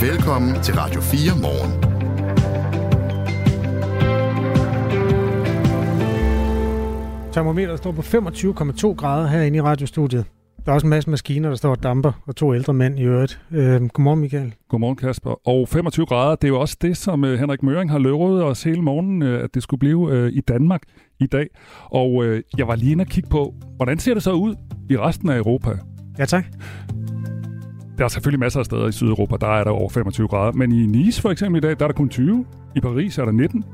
[0.00, 1.72] Velkommen til Radio 4 morgen.
[7.32, 10.24] Termometeret står på 25,2 grader herinde i radiostudiet.
[10.64, 13.02] Der er også en masse maskiner, der står og damper, og to ældre mænd i
[13.02, 13.40] øvrigt.
[13.50, 14.54] Øh, godmorgen, Michael.
[14.68, 15.48] Godmorgen, Kasper.
[15.48, 18.62] Og 25 grader, det er jo også det, som øh, Henrik Møring har lovet os
[18.62, 20.82] hele morgen, øh, at det skulle blive øh, i Danmark
[21.18, 21.46] i dag.
[21.84, 24.54] Og øh, jeg var lige inde og kigge på, hvordan ser det så ud
[24.90, 25.70] i resten af Europa?
[26.18, 26.44] Ja, tak.
[28.00, 30.52] Der er selvfølgelig masser af steder i Sydeuropa, der er der over 25 grader.
[30.52, 32.44] Men i Nice for eksempel i dag, der er der kun 20.
[32.76, 33.64] I Paris er der 19.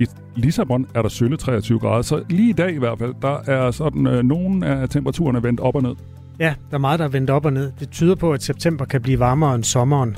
[0.00, 2.02] I Lissabon er der sølle 23 grader.
[2.02, 5.60] Så lige i dag i hvert fald, der er sådan øh, nogle af temperaturerne vendt
[5.60, 5.94] op og ned.
[6.40, 7.72] Ja, der er meget, der er vendt op og ned.
[7.80, 10.16] Det tyder på, at september kan blive varmere end sommeren.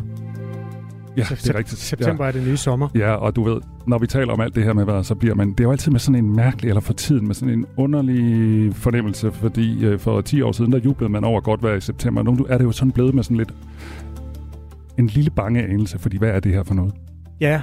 [1.16, 1.80] Ja, det er rigtigt.
[1.80, 2.28] September ja.
[2.28, 2.88] er det nye sommer.
[2.94, 5.34] Ja, og du ved, når vi taler om alt det her med vejret, så bliver
[5.34, 7.66] man, det er jo altid med sådan en mærkelig, eller for tiden, med sådan en
[7.76, 11.80] underlig fornemmelse, fordi øh, for 10 år siden, der jublede man over godt vejr i
[11.80, 12.22] september.
[12.22, 13.54] Nu er det jo sådan blevet med sådan lidt
[14.98, 16.94] en lille bange anelse, fordi hvad er det her for noget?
[17.40, 17.60] Ja,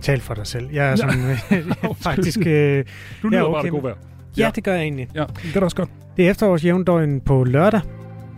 [0.00, 0.68] tal for dig selv.
[0.72, 1.14] Jeg er sådan,
[1.82, 1.88] ja.
[1.92, 2.38] faktisk...
[2.46, 2.84] Øh,
[3.22, 3.54] du nyder ja, okay.
[3.54, 3.94] bare det gode vejr.
[4.38, 5.08] Ja, det gør jeg egentlig.
[5.14, 5.90] Ja, det er da også godt.
[6.16, 7.80] Det er efterårs jævndøgn på lørdag.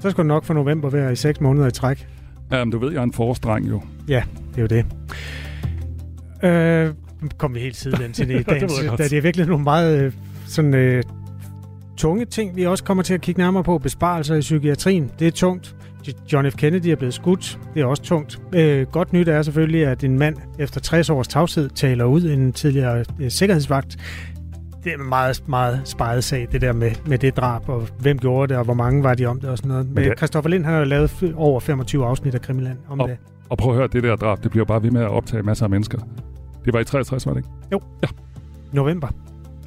[0.00, 2.08] Så skal du nok for november være i 6 måneder i træk.
[2.52, 3.82] Jamen, du ved, jeg er en forårsdreng jo.
[4.08, 4.22] Ja,
[4.54, 4.86] det er jo det.
[6.42, 6.94] Øh,
[7.38, 8.60] kom vi helt siden til det i dag.
[8.60, 10.12] det, det er virkelig nogle meget øh,
[10.46, 11.02] sådan, øh,
[11.96, 13.78] tunge ting, vi også kommer til at kigge nærmere på.
[13.78, 15.76] Besparelser i psykiatrien, det er tungt.
[16.32, 16.54] John F.
[16.54, 17.58] Kennedy er blevet skudt.
[17.74, 18.40] Det er også tungt.
[18.54, 22.52] Øh, godt nyt er selvfølgelig, at en mand efter 60 års tavshed taler ud en
[22.52, 23.96] tidligere øh, sikkerhedsvagt
[24.86, 28.18] det er en meget, meget sparet sag, det der med, med det drab, og hvem
[28.18, 29.90] gjorde det, og hvor mange var de om det og sådan noget.
[29.90, 30.18] Men det...
[30.18, 33.16] Christoffer Lind har jo lavet over 25 afsnit af Krimiland om og, det.
[33.48, 35.64] Og prøv at høre, det der drab, det bliver bare ved med at optage masser
[35.64, 35.98] af mennesker.
[36.64, 37.48] Det var i 63, var det ikke?
[37.72, 37.80] Jo.
[38.02, 38.08] Ja.
[38.72, 39.08] November.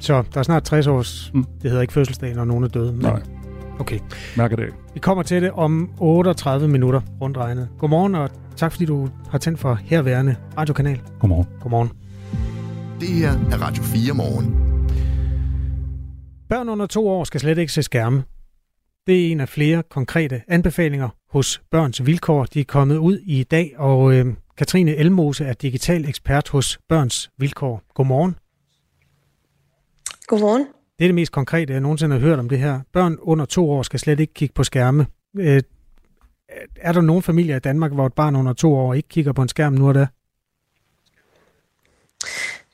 [0.00, 1.44] Så der er snart 60 års, mm.
[1.62, 2.92] det hedder ikke fødselsdag, når nogen er døde.
[2.92, 3.02] Men...
[3.02, 3.22] Nej.
[3.78, 3.98] Okay.
[4.36, 7.68] Mærker det Vi kommer til det om 38 minutter rundt regnet.
[7.78, 11.00] Godmorgen, og tak fordi du har tændt for herværende radiokanal.
[11.20, 11.46] Godmorgen.
[11.60, 11.90] Godmorgen.
[13.00, 14.69] Det her er Radio 4 morgen.
[16.50, 18.24] Børn under to år skal slet ikke se skærme.
[19.06, 22.44] Det er en af flere konkrete anbefalinger hos Børns Vilkår.
[22.44, 24.26] De er kommet ud i dag, og øh,
[24.58, 27.82] Katrine Elmose er digital ekspert hos Børns Vilkår.
[27.94, 28.36] Godmorgen.
[30.26, 30.66] Godmorgen.
[30.98, 32.80] Det er det mest konkrete, jeg nogensinde har hørt om det her.
[32.92, 35.06] Børn under to år skal slet ikke kigge på skærme.
[35.38, 35.62] Øh,
[36.76, 39.42] er der nogle familier i Danmark, hvor et barn under to år ikke kigger på
[39.42, 40.06] en skærm nu og da?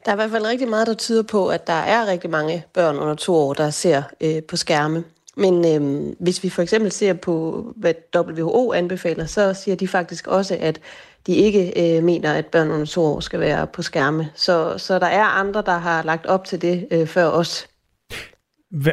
[0.06, 2.65] Der er i hvert fald rigtig meget, der tyder på, at der er rigtig mange
[2.75, 5.05] børn under to år, der ser øh, på skærme.
[5.37, 10.27] Men øh, hvis vi for eksempel ser på, hvad WHO anbefaler, så siger de faktisk
[10.27, 10.81] også, at
[11.27, 14.28] de ikke øh, mener, at børn under to år skal være på skærme.
[14.34, 17.69] Så, så der er andre, der har lagt op til det øh, før os.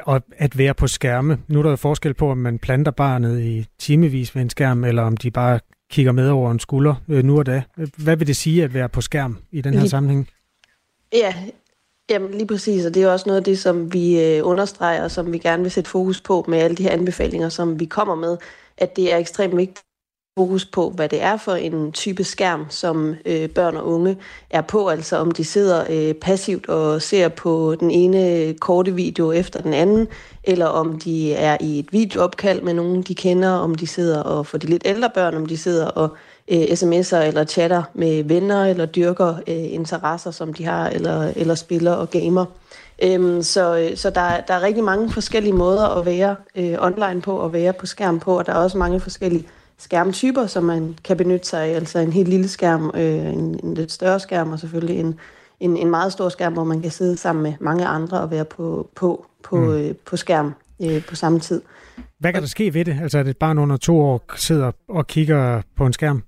[0.05, 1.37] Og at være på skærme.
[1.47, 4.83] Nu er der jo forskel på, om man planter barnet i timevis ved en skærm,
[4.83, 5.59] eller om de bare
[5.91, 7.63] kigger med over en skulder øh, nu og da.
[7.97, 10.29] Hvad vil det sige at være på skærm i den her lige, sammenhæng?
[11.13, 11.33] Ja,
[12.09, 15.11] jamen lige præcis, og det er også noget af det, som vi øh, understreger, og
[15.11, 18.15] som vi gerne vil sætte fokus på med alle de her anbefalinger, som vi kommer
[18.15, 18.37] med,
[18.77, 19.85] at det er ekstremt vigtigt
[20.37, 24.17] fokus på, hvad det er for en type skærm, som øh, børn og unge
[24.49, 28.95] er på, altså om de sidder øh, passivt og ser på den ene øh, korte
[28.95, 30.07] video efter den anden,
[30.43, 34.47] eller om de er i et videoopkald med nogen, de kender, om de sidder og
[34.47, 38.65] for de lidt ældre børn, om de sidder og øh, sms'er eller chatter med venner
[38.65, 42.45] eller dyrker øh, interesser, som de har, eller, eller spiller og gamer.
[43.03, 47.37] Øhm, så så der, der er rigtig mange forskellige måder at være øh, online på
[47.37, 51.17] og være på skærm på, og der er også mange forskellige skærmtyper, som man kan
[51.17, 51.75] benytte sig af.
[51.75, 55.19] Altså en helt lille skærm, øh, en, en lidt større skærm, og selvfølgelig en,
[55.59, 58.45] en, en meget stor skærm, hvor man kan sidde sammen med mange andre og være
[58.45, 59.73] på, på, på, mm.
[59.73, 60.53] øh, på skærm
[60.83, 61.61] øh, på samme tid.
[62.19, 62.99] Hvad kan der ske ved det?
[63.01, 66.23] Altså at et barn under to år sidder og kigger på en skærm?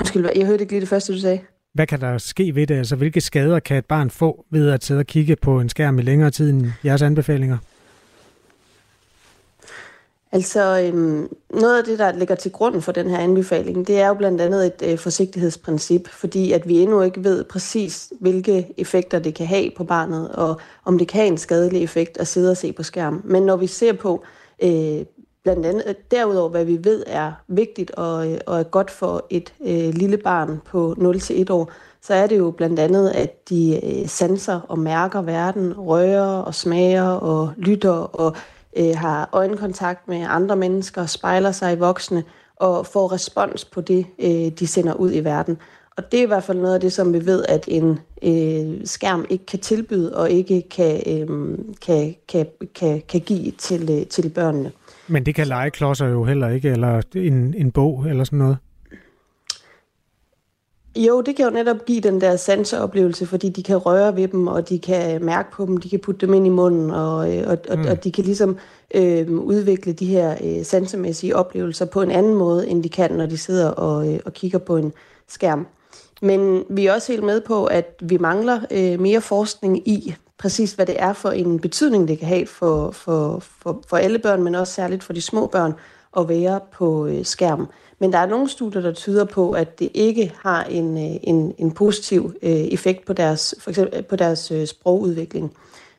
[0.00, 1.40] Undskyld, jeg hørte ikke lige det første, du sagde.
[1.74, 2.74] Hvad kan der ske ved det?
[2.74, 5.98] Altså, hvilke skader kan et barn få ved at sidde og kigge på en skærm
[5.98, 7.58] i længere tid end jeres anbefalinger?
[10.32, 14.08] Altså, øhm, noget af det, der ligger til grund for den her anbefaling, det er
[14.08, 19.18] jo blandt andet et øh, forsigtighedsprincip, fordi at vi endnu ikke ved præcis, hvilke effekter
[19.18, 22.50] det kan have på barnet, og om det kan have en skadelig effekt at sidde
[22.50, 23.22] og se på skærm.
[23.24, 24.24] Men når vi ser på
[24.62, 25.04] øh,
[25.46, 29.54] blandt andet derudover, hvad vi ved er vigtigt og, øh, og er godt for et
[29.66, 31.70] øh, lille barn på 0-1 år,
[32.02, 36.54] så er det jo blandt andet, at de øh, sanser og mærker verden, rører og
[36.54, 38.36] smager og lytter og
[38.76, 42.24] øh, har øjenkontakt med andre mennesker, spejler sig i voksne
[42.56, 45.58] og får respons på det, øh, de sender ud i verden.
[45.96, 48.86] Og det er i hvert fald noget af det, som vi ved, at en øh,
[48.86, 54.06] skærm ikke kan tilbyde og ikke kan, øh, kan, kan, kan, kan give til, øh,
[54.06, 54.72] til børnene.
[55.08, 58.56] Men det kan legeklodser jo heller ikke, eller en, en bog eller sådan noget?
[60.96, 64.46] Jo, det kan jo netop give den der sanseoplevelse, fordi de kan røre ved dem,
[64.46, 67.48] og de kan mærke på dem, de kan putte dem ind i munden, og, øh,
[67.48, 67.86] og, og, mm.
[67.90, 68.56] og de kan ligesom
[68.94, 73.26] øh, udvikle de her øh, sansemæssige oplevelser på en anden måde, end de kan, når
[73.26, 74.92] de sidder og, øh, og kigger på en
[75.28, 75.66] skærm.
[76.22, 80.72] Men vi er også helt med på, at vi mangler øh, mere forskning i præcis,
[80.72, 84.42] hvad det er for en betydning, det kan have for, for, for, for alle børn,
[84.42, 85.74] men også særligt for de små børn,
[86.16, 87.68] at være på øh, skærm.
[87.98, 91.54] Men der er nogle studier, der tyder på, at det ikke har en, øh, en,
[91.58, 95.52] en positiv øh, effekt på deres, for eksempel øh, på deres øh, sprogudvikling.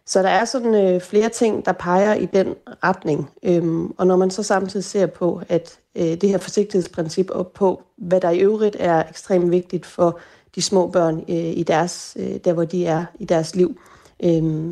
[0.06, 3.30] Så der er sådan øh, flere ting, der peger i den retning.
[3.44, 7.82] Øhm, og når man så samtidig ser på, at øh, det her forsigtighedsprincip op på,
[7.98, 10.20] hvad der i øvrigt er ekstremt vigtigt for
[10.56, 13.97] de små børn øh, i deres, øh, der hvor de er i deres liv, øh,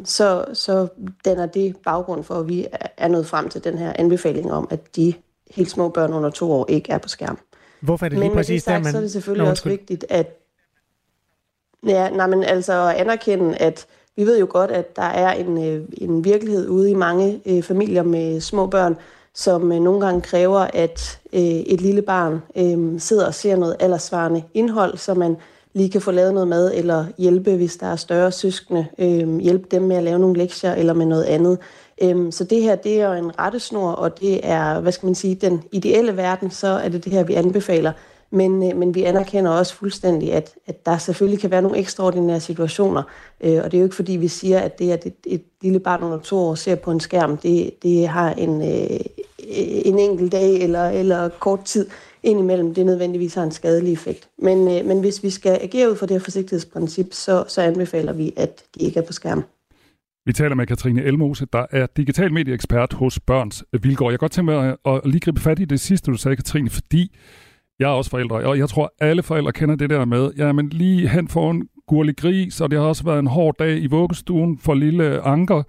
[0.05, 0.87] så, så
[1.25, 4.95] danner det baggrund for, at vi er nået frem til den her anbefaling om, at
[4.95, 5.13] de
[5.51, 7.37] helt små børn under to år ikke er på skærm.
[7.81, 8.91] Hvorfor er det lige men præcis sagt, der, man...
[8.91, 10.39] så er det selvfølgelig Nå, også vigtigt, at
[11.87, 15.65] ja, nej, men altså at anerkende, at vi ved jo godt, at der er en,
[15.65, 18.95] øh, en virkelighed ude i mange øh, familier med små børn,
[19.33, 23.75] som øh, nogle gange kræver, at øh, et lille barn øh, sidder og ser noget
[23.79, 25.37] aldersvarende indhold, så man
[25.75, 29.67] lige kan få lavet noget mad, eller hjælpe, hvis der er større søskende, øh, hjælpe
[29.71, 31.57] dem med at lave nogle lektier, eller med noget andet.
[32.01, 35.35] Øh, så det her, det er en rettesnor, og det er, hvad skal man sige,
[35.35, 37.91] den ideelle verden, så er det det her, vi anbefaler.
[38.31, 42.39] Men, øh, men vi anerkender også fuldstændig, at, at der selvfølgelig kan være nogle ekstraordinære
[42.39, 43.03] situationer.
[43.41, 45.79] Øh, og det er jo ikke fordi, vi siger, at det, at et, et lille
[45.79, 48.99] barn under to år ser på en skærm, det, det har en, øh,
[49.85, 51.87] en enkelt dag eller, eller kort tid
[52.25, 54.29] indimellem, det nødvendigvis har en skadelig effekt.
[54.37, 58.13] Men, øh, men hvis vi skal agere ud fra det her forsigtighedsprincip, så, så anbefaler
[58.13, 59.43] vi, at de ikke er på skærm.
[60.25, 64.11] Vi taler med Katrine Elmose, der er digital medieekspert hos Børns Vilgård.
[64.11, 66.69] Jeg kan godt tænke mig at lige gribe fat i det sidste, du sagde, Katrine,
[66.69, 67.15] fordi
[67.79, 70.69] jeg er også forældre, og jeg tror, alle forældre kender det der med, ja, men
[70.69, 74.59] lige hen foran gurlig gris, og det har også været en hård dag i vuggestuen
[74.59, 75.63] for lille Anker.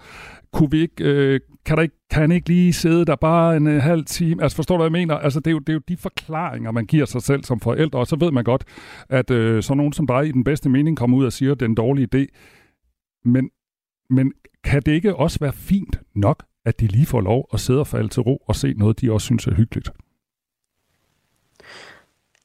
[0.53, 3.67] Kunne vi ikke, øh, kan, der ikke, kan han ikke lige sidde der bare en
[3.67, 4.43] uh, halv time?
[4.43, 5.15] Altså forstår du, hvad jeg mener?
[5.15, 7.99] Altså det er, jo, det er jo de forklaringer, man giver sig selv som forældre,
[7.99, 8.65] og så ved man godt,
[9.09, 11.61] at øh, sådan nogen som dig i den bedste mening kommer ud og siger, at
[11.61, 12.27] det er en dårlig idé.
[13.25, 13.51] Men,
[14.11, 14.33] men
[14.65, 17.87] kan det ikke også være fint nok, at de lige får lov at sidde og
[17.87, 19.91] falde til ro og se noget, de også synes er hyggeligt?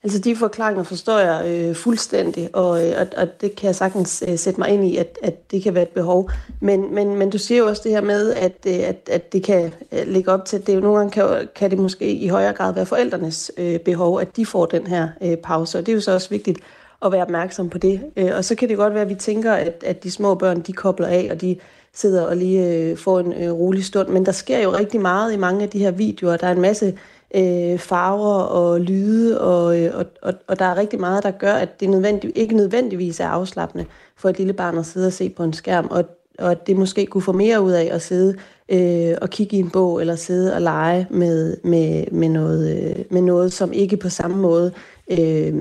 [0.03, 4.23] Altså de forklaringer forstår jeg øh, fuldstændig, og, øh, og, og det kan jeg sagtens
[4.27, 6.31] øh, sætte mig ind i, at, at det kan være et behov.
[6.59, 9.43] Men, men, men du siger jo også det her med, at, øh, at, at det
[9.43, 12.27] kan øh, ligge op til, at det jo nogle gange kan, kan det måske i
[12.27, 15.91] højere grad være forældrenes øh, behov, at de får den her øh, pause, og det
[15.91, 16.59] er jo så også vigtigt
[17.05, 18.01] at være opmærksom på det.
[18.17, 20.61] Øh, og så kan det godt være, at vi tænker, at, at de små børn,
[20.61, 21.57] de kobler af, og de
[21.93, 24.07] sidder og lige øh, får en øh, rolig stund.
[24.07, 26.37] Men der sker jo rigtig meget i mange af de her videoer.
[26.37, 26.97] Der er en masse
[27.35, 31.53] øh, farver og lyde, og, øh, og, og, og der er rigtig meget, der gør,
[31.53, 33.85] at det nødvendig, ikke nødvendigvis er afslappende
[34.17, 36.05] for et lille barn at sidde og se på en skærm, og,
[36.39, 38.35] og at det måske kunne få mere ud af at sidde
[38.69, 43.05] øh, og kigge i en bog, eller sidde og lege med, med, med, noget, øh,
[43.09, 44.71] med noget, som ikke på samme måde
[45.11, 45.53] øh,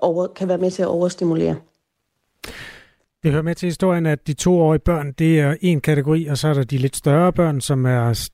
[0.00, 1.56] over, kan være med til at overstimulere.
[3.22, 6.48] Det hører med til historien, at de toårige børn, det er en kategori, og så
[6.48, 8.28] er der de lidt større børn, som er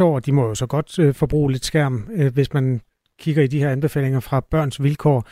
[0.00, 0.18] 3-6 år.
[0.20, 2.80] De må jo så godt øh, forbruge lidt skærm, øh, hvis man
[3.18, 5.28] kigger i de her anbefalinger fra børns vilkår.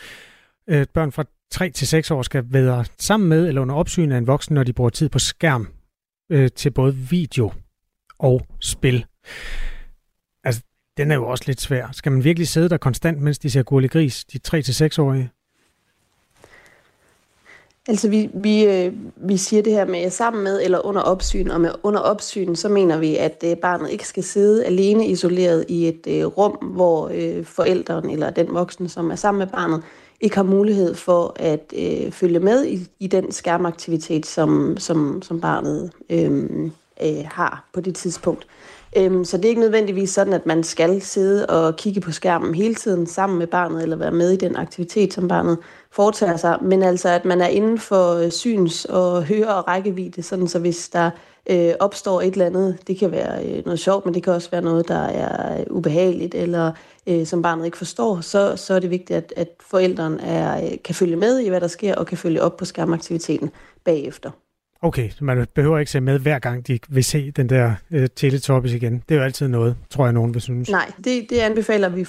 [0.69, 4.19] Øh, børn fra 3 til 6 år skal være sammen med eller under opsyn af
[4.19, 5.69] en voksen, når de bruger tid på skærm
[6.33, 7.53] øh, til både video
[8.19, 9.07] og spil.
[10.45, 10.63] Altså,
[10.97, 11.89] den er jo også lidt svær.
[11.93, 14.99] Skal man virkelig sidde der konstant, mens de ser gurlig gris, de 3 til 6
[14.99, 15.31] årige?
[17.89, 21.61] Altså vi, vi, øh, vi siger det her med sammen med eller under opsyn, og
[21.61, 25.89] med under opsyn, så mener vi, at øh, barnet ikke skal sidde alene isoleret i
[25.89, 27.47] et øh, rum, hvor øh,
[28.13, 29.83] eller den voksne, som er sammen med barnet,
[30.21, 35.41] ikke har mulighed for at øh, følge med i, i den skærmaktivitet, som, som, som
[35.41, 36.71] barnet øh,
[37.03, 38.47] øh, har på det tidspunkt.
[38.97, 42.55] Øhm, så det er ikke nødvendigvis sådan, at man skal sidde og kigge på skærmen
[42.55, 45.59] hele tiden sammen med barnet, eller være med i den aktivitet, som barnet
[45.97, 50.23] foretager sig, men altså at man er inden for øh, syns- og høre- og rækkevidde,
[50.23, 51.11] sådan så hvis der
[51.51, 54.51] øh, opstår et eller andet, det kan være øh, noget sjovt, men det kan også
[54.51, 56.73] være noget, der er ubehageligt, eller
[57.07, 60.79] øh, som barnet ikke forstår, så, så er det vigtigt, at, at forældrene er, øh,
[60.85, 63.51] kan følge med i, hvad der sker, og kan følge op på skærmaktiviteten
[63.85, 64.31] bagefter.
[64.83, 68.73] Okay, man behøver ikke se med hver gang, de vil se den der øh, Teletubbies
[68.73, 69.03] igen.
[69.09, 70.71] Det er jo altid noget, tror jeg, nogen vil synes.
[70.71, 72.07] Nej, det, det anbefaler vi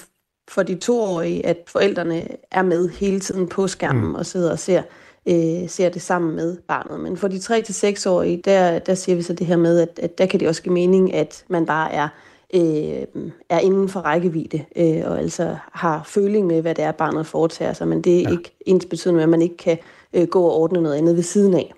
[0.47, 4.15] for de toårige, at forældrene er med hele tiden på skærmen mm.
[4.15, 4.81] og sidder og ser,
[5.27, 6.99] øh, ser det sammen med barnet.
[6.99, 10.25] Men for de 3-6-årige, der, der siger vi så det her med, at, at der
[10.25, 12.07] kan det også give mening, at man bare er
[12.53, 17.25] øh, er inden for rækkevidde, øh, og altså har føling med, hvad det er, barnet
[17.25, 18.29] foretager sig, men det er ja.
[18.31, 19.77] ikke ens betydende med, at man ikke kan
[20.13, 21.73] øh, gå og ordne noget andet ved siden af.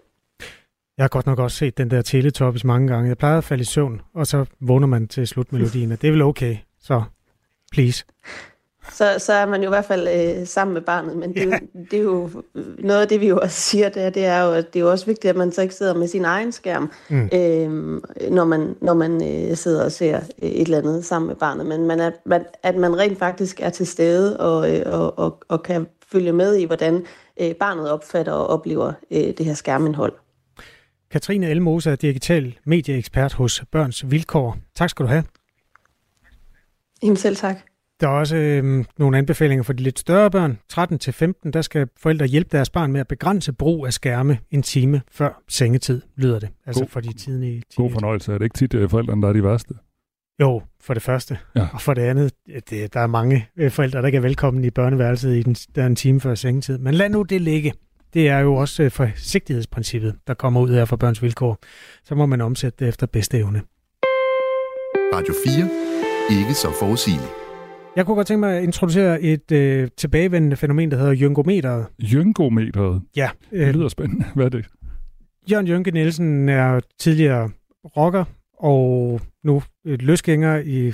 [0.98, 3.08] Jeg har godt nok også set den der Teletubbies mange gange.
[3.08, 6.22] Jeg plejer at falde i søvn, og så vågner man til slutmelodien, det er vel
[6.22, 7.04] okay, så
[7.72, 8.06] please
[8.92, 11.16] så, så er man jo i hvert fald øh, sammen med barnet.
[11.16, 11.60] Men det, ja.
[11.92, 12.30] det er jo
[12.80, 14.84] noget af det, vi jo også siger, det er, det er jo, at det er
[14.84, 17.30] jo også vigtigt, at man så ikke sidder med sin egen skærm, mm.
[17.34, 21.66] øh, når man, når man øh, sidder og ser et eller andet sammen med barnet.
[21.66, 25.42] Men man er, man, at man rent faktisk er til stede og, øh, og, og,
[25.48, 27.06] og kan følge med i, hvordan
[27.42, 30.14] øh, barnet opfatter og oplever øh, det her skærmindhold.
[31.12, 34.58] Katrine Elmose er digital medieekspert hos Børns Vilkår.
[34.76, 35.24] Tak skal du have.
[37.04, 37.69] Jamen selv tak.
[38.02, 40.60] Der er også øh, nogle anbefalinger for de lidt større børn.
[40.74, 45.02] 13-15, der skal forældre hjælpe deres barn med at begrænse brug af skærme en time
[45.12, 46.50] før sengetid, lyder det.
[46.66, 47.64] Altså god, for de tidlige...
[47.76, 48.34] God fornøjelse.
[48.34, 49.74] Er det ikke tit øh, forældrene, der er de værste?
[50.42, 51.38] Jo, for det første.
[51.56, 51.68] Ja.
[51.74, 52.34] Og for det andet,
[52.70, 55.82] det, der er mange øh, forældre, der ikke er velkommen i børneværelset i den, der
[55.82, 56.78] er en time før sengetid.
[56.78, 57.74] Men lad nu det ligge.
[58.14, 61.58] Det er jo også øh, forsigtighedsprincippet, der kommer ud her for børns vilkår.
[62.04, 63.62] Så må man omsætte det efter bedste evne.
[65.14, 65.34] Radio
[66.30, 66.40] 4.
[66.40, 67.39] Ikke så forudsigeligt.
[68.00, 71.86] Jeg kunne godt tænke mig at introducere et øh, tilbagevendende fænomen, der hedder jyngometeret.
[72.14, 73.02] Jyngometeret?
[73.16, 73.30] Ja.
[73.52, 74.26] Øh, det lyder spændende.
[74.36, 74.66] Hvad er det?
[75.52, 77.50] Jørgen Jynke Nielsen er tidligere
[77.98, 78.24] rocker
[78.60, 80.94] og nu et løsgænger i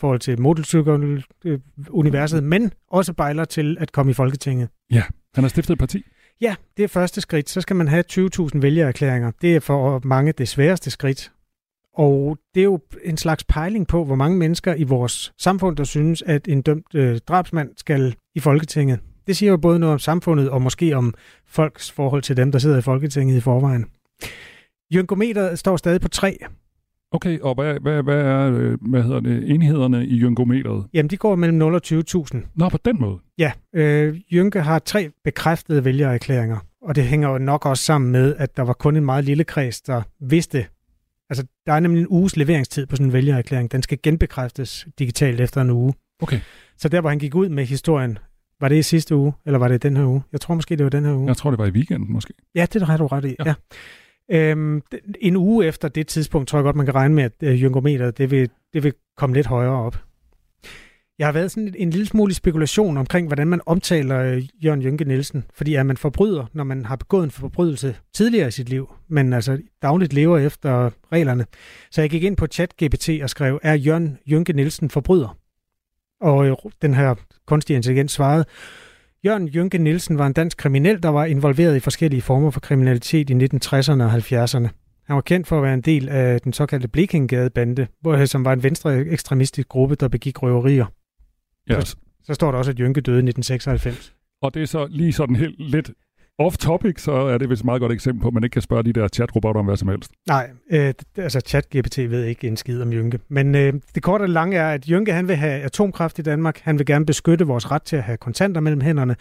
[0.00, 4.68] forhold til motorcykeluniverset, øh, men også bejler til at komme i Folketinget.
[4.90, 5.02] Ja,
[5.34, 6.02] han har stiftet et parti.
[6.40, 7.50] Ja, det er første skridt.
[7.50, 9.30] Så skal man have 20.000 vælgererklæringer.
[9.42, 11.32] Det er for mange det sværeste skridt.
[11.94, 15.84] Og det er jo en slags pejling på, hvor mange mennesker i vores samfund, der
[15.84, 19.00] synes, at en dømt øh, drabsmand skal i Folketinget.
[19.26, 21.14] Det siger jo både noget om samfundet og måske om
[21.46, 23.86] folks forhold til dem, der sidder i Folketinget i forvejen.
[24.94, 26.38] Jynkometer står stadig på 3.
[27.12, 30.86] Okay, og hvad, hvad, hvad er øh, hvad hedder det, enhederne i Jynkometeret?
[30.94, 32.52] Jamen, de går mellem 0 og 20.000.
[32.54, 33.18] Nå, på den måde?
[33.38, 38.34] Ja, øh, Jynke har tre bekræftede vælgererklæringer, og det hænger jo nok også sammen med,
[38.38, 40.66] at der var kun en meget lille kreds, der vidste,
[41.30, 43.72] Altså, der er nemlig en uges leveringstid på sådan en vælgererklæring.
[43.72, 45.94] Den skal genbekræftes digitalt efter en uge.
[46.22, 46.40] Okay.
[46.76, 48.18] Så der, hvor han gik ud med historien,
[48.60, 50.22] var det i sidste uge, eller var det den her uge?
[50.32, 51.26] Jeg tror måske, det var den her uge.
[51.26, 52.34] Jeg tror, det var i weekenden måske.
[52.54, 53.54] Ja, det har du ret i, ja.
[54.30, 54.50] ja.
[54.50, 54.82] Øhm,
[55.20, 57.60] en uge efter det tidspunkt, tror jeg godt, man kan regne med, at øh,
[58.16, 60.04] det vil, det vil komme lidt højere op.
[61.18, 65.04] Jeg har været sådan en lille smule spekulation omkring, hvordan man omtaler øh, Jørgen Jynke
[65.04, 65.44] Nielsen.
[65.54, 69.32] Fordi er man forbryder, når man har begået en forbrydelse tidligere i sit liv, men
[69.32, 71.46] altså dagligt lever efter reglerne.
[71.90, 75.38] Så jeg gik ind på ChatGPT og skrev, er Jørgen Jynke Nielsen forbryder?
[76.20, 77.14] Og øh, den her
[77.46, 78.44] kunstige intelligens svarede,
[79.24, 83.30] Jørgen Jynke Nielsen var en dansk kriminel, der var involveret i forskellige former for kriminalitet
[83.30, 84.68] i 1960'erne og 70'erne.
[85.06, 87.86] Han var kendt for at være en del af den såkaldte Blikkinggade-bande,
[88.26, 90.86] som var en venstre ekstremistisk gruppe, der begik røverier.
[91.68, 91.80] Ja.
[91.80, 94.14] Så, så står der også, at Jynke døde i 1996.
[94.42, 95.90] Og det er så lige sådan helt lidt
[96.38, 98.82] off-topic, så er det vist et meget godt eksempel på, at man ikke kan spørge
[98.82, 100.12] de der chatrobotter om hvad som helst.
[100.26, 103.20] Nej, øh, altså ChatGPT ved ikke en skid om Jynke.
[103.28, 106.60] Men øh, det korte og lange er, at Jynke han vil have atomkraft i Danmark.
[106.62, 109.16] Han vil gerne beskytte vores ret til at have kontanter mellem hænderne.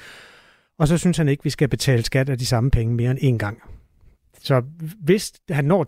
[0.79, 3.11] Og så synes han ikke, at vi skal betale skat af de samme penge mere
[3.11, 3.61] end én gang.
[4.39, 4.61] Så
[4.99, 5.85] hvis han når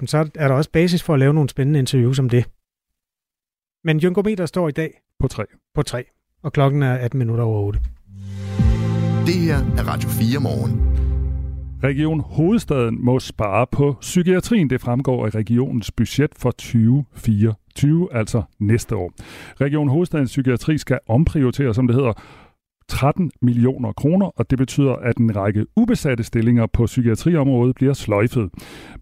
[0.00, 2.44] 20.000, så er der også basis for at lave nogle spændende interviews om det.
[3.84, 5.44] Men Jynkometer står i dag på 3.
[5.74, 6.04] På 3.
[6.42, 7.80] Og klokken er 18 minutter over 8.
[9.26, 10.98] Det her er Radio 4 morgen.
[11.84, 14.70] Region Hovedstaden må spare på psykiatrien.
[14.70, 19.12] Det fremgår af regionens budget for 2024, altså næste år.
[19.60, 22.12] Region Hovedstadens Psykiatri skal omprioritere, som det hedder,
[22.88, 28.50] 13 millioner kroner, og det betyder, at en række ubesatte stillinger på psykiatriområdet bliver sløjfet.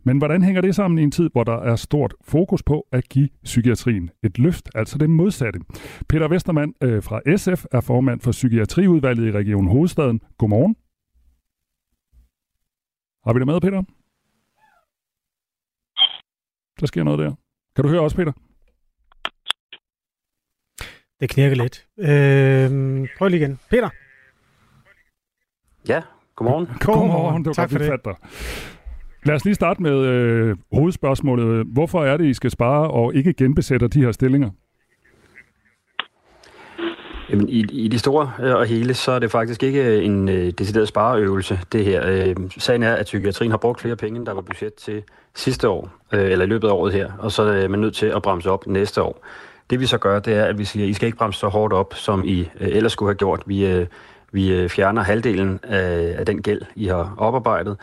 [0.05, 3.09] Men hvordan hænger det sammen i en tid, hvor der er stort fokus på at
[3.09, 5.61] give psykiatrien et løft, altså det modsatte?
[6.09, 10.21] Peter Vestermand øh, fra SF er formand for Psykiatriudvalget i Region Hovedstaden.
[10.39, 10.77] Godmorgen.
[13.27, 13.83] Har vi det med, Peter?
[16.81, 17.35] Der sker noget der.
[17.77, 18.33] Kan du høre os, Peter?
[21.21, 21.87] Det knirker lidt.
[21.99, 23.59] Øh, prøv lige igen.
[23.71, 23.89] Peter?
[25.89, 26.03] Ja,
[26.37, 26.67] godmorgen.
[26.81, 27.45] Godmorgen, godmorgen.
[27.45, 28.19] det var tak godt, for det.
[29.25, 31.67] Lad os lige starte med øh, hovedspørgsmålet.
[31.67, 34.51] Hvorfor er det, I skal spare og ikke genbesætter de her stillinger?
[37.31, 40.51] Jamen, i, I det store øh, og hele, så er det faktisk ikke en øh,
[40.51, 42.07] decideret spareøvelse, det her.
[42.07, 45.03] Øh, sagen er, at psykiatrien har brugt flere penge, end der var budget til
[45.35, 48.07] sidste år, øh, eller i løbet af året her, og så er man nødt til
[48.07, 49.27] at bremse op næste år.
[49.71, 51.49] Det vi så gør, det er, at vi siger, at I skal ikke bremse så
[51.49, 53.43] hårdt op, som I øh, ellers skulle have gjort.
[53.47, 53.87] Vi, øh,
[54.33, 57.77] vi øh, fjerner halvdelen af, af den gæld, I har oparbejdet,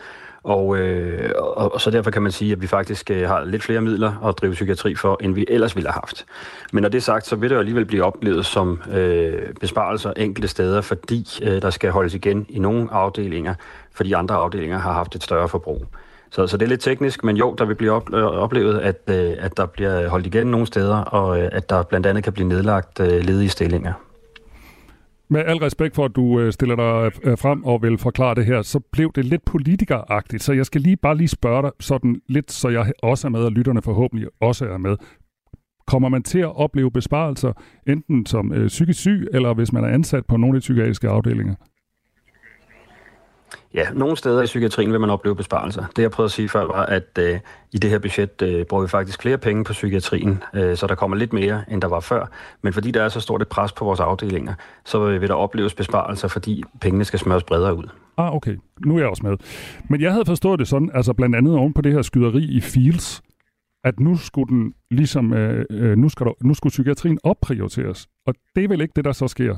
[0.44, 3.62] Og, øh, og, og så derfor kan man sige, at vi faktisk øh, har lidt
[3.62, 6.26] flere midler at drive psykiatri for, end vi ellers ville have haft.
[6.72, 10.12] Men når det er sagt, så vil det jo alligevel blive oplevet som øh, besparelser
[10.16, 13.54] enkelte steder, fordi øh, der skal holdes igen i nogle afdelinger,
[13.92, 15.86] fordi andre afdelinger har haft et større forbrug.
[16.34, 19.00] Så, så det er lidt teknisk, men jo, der vil blive op, øh, oplevet, at,
[19.10, 22.32] øh, at der bliver holdt igen nogle steder, og øh, at der blandt andet kan
[22.32, 23.92] blive nedlagt øh, ledige stillinger.
[25.28, 28.46] Med al respekt for, at du øh, stiller dig øh, frem og vil forklare det
[28.46, 30.42] her, så blev det lidt politikeragtigt.
[30.42, 33.40] Så jeg skal lige bare lige spørge dig sådan lidt, så jeg også er med,
[33.40, 34.96] og lytterne forhåbentlig også er med.
[35.86, 37.52] Kommer man til at opleve besparelser,
[37.86, 41.08] enten som øh, psykisk syg, eller hvis man er ansat på nogle af de psykiatriske
[41.08, 41.54] afdelinger?
[43.74, 45.84] Ja, nogle steder i psykiatrien vil man opleve besparelser.
[45.96, 47.40] Det jeg prøvede at sige før var, at øh,
[47.72, 50.94] i det her budget øh, bruger vi faktisk flere penge på psykiatrien, øh, så der
[50.94, 52.26] kommer lidt mere, end der var før.
[52.62, 54.54] Men fordi der er så stort et pres på vores afdelinger,
[54.84, 57.84] så vil der opleves besparelser, fordi pengene skal smøres bredere ud.
[58.16, 58.56] Ah, okay.
[58.86, 59.36] Nu er jeg også med.
[59.88, 62.60] Men jeg havde forstået det sådan, altså blandt andet oven på det her skyderi i
[62.60, 63.22] Fields,
[63.84, 68.06] at nu skulle den ligesom, øh, øh nu, skal der, nu skulle psykiatrien opprioriteres.
[68.26, 69.56] Og det er vel ikke det, der så sker?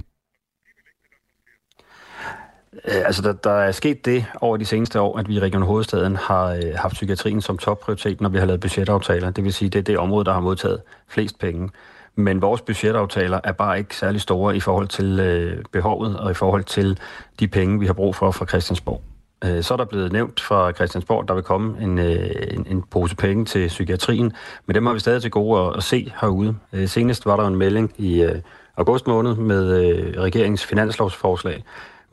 [2.84, 5.62] Øh, altså, der, der er sket det over de seneste år, at vi i Region
[5.62, 9.30] Hovedstaden har øh, haft psykiatrien som topprioritet, når vi har lavet budgetaftaler.
[9.30, 11.70] Det vil sige, det er det område, der har modtaget flest penge.
[12.14, 16.34] Men vores budgetaftaler er bare ikke særlig store i forhold til øh, behovet og i
[16.34, 16.98] forhold til
[17.40, 19.02] de penge, vi har brug for fra Christiansborg.
[19.44, 22.66] Øh, så er der blevet nævnt fra Christiansborg, at der vil komme en, øh, en,
[22.70, 24.32] en pose penge til psykiatrien,
[24.66, 26.56] men dem har vi stadig til gode at, at se herude.
[26.72, 28.40] Øh, senest var der en melding i øh,
[28.76, 31.64] august måned med øh, regeringens finanslovsforslag,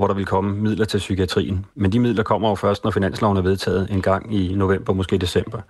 [0.03, 1.65] hvor der vil komme midler til psykiatrien.
[1.75, 5.17] Men de midler kommer jo først, når finansloven er vedtaget en gang i november, måske
[5.17, 5.62] december.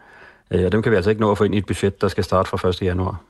[0.52, 2.08] Øh, og dem kan vi altså ikke nå at få ind i et budget, der
[2.08, 2.82] skal starte fra 1.
[2.82, 3.22] januar.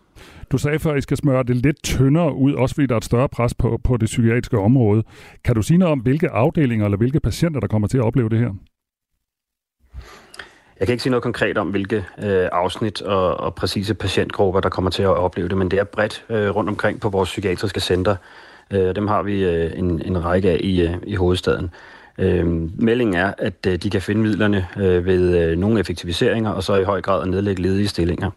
[0.51, 2.97] Du sagde før, at I skal smøre det lidt tyndere ud, også fordi der er
[2.97, 5.03] et større pres på, på det psykiatriske område.
[5.45, 8.29] Kan du sige noget om, hvilke afdelinger eller hvilke patienter, der kommer til at opleve
[8.29, 8.49] det her?
[10.79, 14.69] Jeg kan ikke sige noget konkret om, hvilke øh, afsnit og, og præcise patientgrupper, der
[14.69, 17.79] kommer til at opleve det, men det er bredt øh, rundt omkring på vores psykiatriske
[17.79, 18.15] center.
[18.71, 21.71] Øh, dem har vi øh, en, en række af i, øh, i hovedstaden.
[22.17, 22.45] Øh,
[22.81, 26.75] meldingen er, at øh, de kan finde midlerne øh, ved øh, nogle effektiviseringer, og så
[26.75, 28.31] i høj grad at nedlægge ledige stillinger.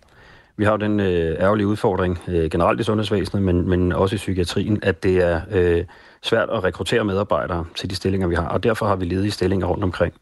[0.57, 4.17] Vi har jo den øh, ærgerlige udfordring øh, generelt i sundhedsvæsenet, men, men også i
[4.17, 5.85] psykiatrien, at det er øh,
[6.23, 9.67] svært at rekruttere medarbejdere til de stillinger, vi har, og derfor har vi ledige stillinger
[9.67, 10.15] rundt omkring.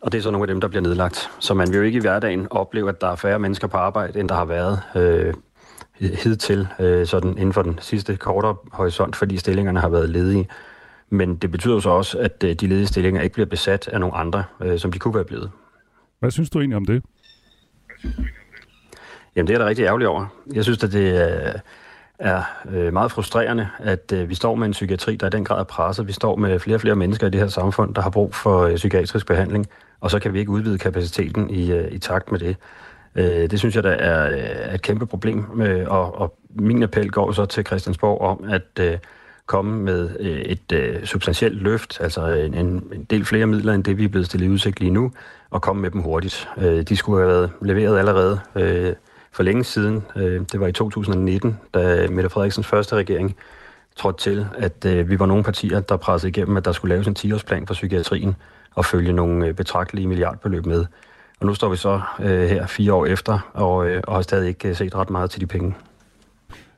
[0.00, 1.30] Og det er så nogle af dem, der bliver nedlagt.
[1.38, 4.20] Så man vil jo ikke i hverdagen opleve, at der er færre mennesker på arbejde,
[4.20, 5.34] end der har været øh,
[6.00, 10.48] hidtil, øh, sådan inden for den sidste kortere horisont, fordi stillingerne har været ledige.
[11.10, 14.16] Men det betyder så også, at øh, de ledige stillinger ikke bliver besat af nogle
[14.16, 15.50] andre, øh, som de kunne være blevet.
[16.20, 17.02] Hvad synes du egentlig om det?
[19.36, 20.26] Jamen, det er da rigtig ærgerligt over.
[20.54, 21.52] Jeg synes, at det er,
[22.18, 25.60] er øh, meget frustrerende, at øh, vi står med en psykiatri, der i den grad
[25.60, 26.08] er presset.
[26.08, 28.60] Vi står med flere og flere mennesker i det her samfund, der har brug for
[28.60, 29.66] øh, psykiatrisk behandling,
[30.00, 32.56] og så kan vi ikke udvide kapaciteten i, i takt med det.
[33.16, 37.10] Øh, det synes jeg, der er, er et kæmpe problem, øh, og, og min appel
[37.10, 38.98] går så til Christiansborg om at øh,
[39.46, 43.98] komme med øh, et øh, substantielt løft, altså en, en del flere midler end det,
[43.98, 45.12] vi er blevet stillet i udsigt lige nu,
[45.50, 46.48] og komme med dem hurtigt.
[46.58, 48.92] Øh, de skulle have været leveret allerede øh,
[49.32, 50.04] for længe siden.
[50.16, 53.36] Øh, det var i 2019, da Mette Frederiksens første regering
[53.96, 57.06] trådte til, at øh, vi var nogle partier, der pressede igennem, at der skulle laves
[57.06, 58.36] en 10-årsplan for psykiatrien
[58.74, 60.84] og følge nogle øh, betragtelige milliardbeløb med.
[61.42, 64.48] Og nu står vi så øh, her fire år efter, og, øh, og har stadig
[64.48, 65.74] ikke øh, set ret meget til de penge.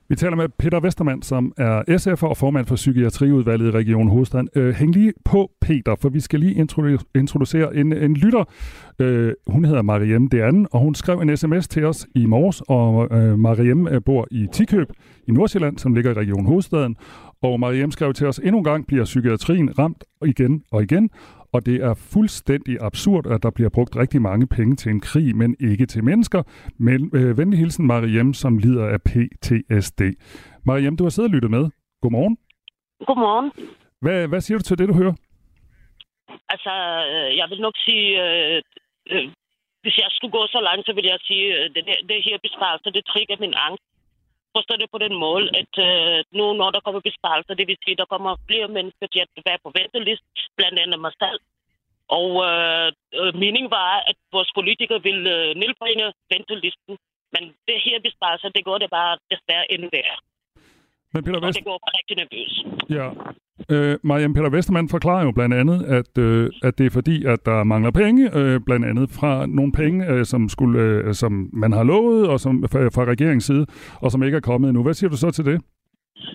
[0.08, 4.48] Vi taler med Peter Vestermand, som er SF'er og formand for Psykiatriudvalget i Region Hovedstaden.
[4.54, 6.66] Øh, hæng lige på, Peter, for vi skal lige
[7.14, 8.44] introducere en, en lytter.
[8.98, 13.08] Øh, hun hedder Mariem Dean, og hun skrev en sms til os i morges, og
[13.16, 14.92] øh, Mariem øh, bor i Tikøb
[15.28, 16.96] i Nordsjælland, som ligger i Region Hovedstaden.
[17.42, 21.10] Og Mariem skrev til os, endnu en gang bliver psykiatrien ramt igen og igen,
[21.54, 25.36] og det er fuldstændig absurd, at der bliver brugt rigtig mange penge til en krig,
[25.36, 26.42] men ikke til mennesker.
[26.86, 30.00] Men øh, venlig hilsen Mariem, som lider af PTSD.
[30.68, 31.64] Mariem, du har siddet og lyttet med.
[32.02, 32.36] Godmorgen.
[33.06, 33.52] Godmorgen.
[34.04, 35.16] Hvad, hvad siger du til det, du hører?
[36.52, 36.72] Altså,
[37.12, 38.62] øh, jeg vil nok sige, øh,
[39.12, 39.24] øh,
[39.82, 42.96] hvis jeg skulle gå så langt, så vil jeg sige, at det, det her besparelse,
[42.96, 43.84] det trigger min angst
[44.56, 47.96] forstå det på den måde, at øh, nu når der kommer besparelser, det vil sige,
[47.96, 51.40] at der kommer flere mennesker til at være på ventelist, blandt andet mig selv.
[52.18, 52.88] Og øh,
[53.18, 56.94] øh, meningen var, at vores politikere ville øh, nedbringe ventelisten.
[57.34, 60.18] Men det her besparelser, det går det bare desværre endnu værre.
[61.12, 61.48] Men Peter Vest...
[61.48, 62.52] Og det går rigtig nervøs.
[62.98, 63.06] Ja.
[63.70, 67.40] Øh, Mariam Peter Vestermann forklarer jo blandt andet, at, øh, at det er fordi, at
[67.46, 71.72] der mangler penge, øh, blandt andet fra nogle penge, øh, som, skulle, øh, som man
[71.72, 73.66] har lovet, og som fra, fra regeringens side,
[74.02, 74.82] og som ikke er kommet endnu.
[74.82, 75.58] Hvad siger du så til det?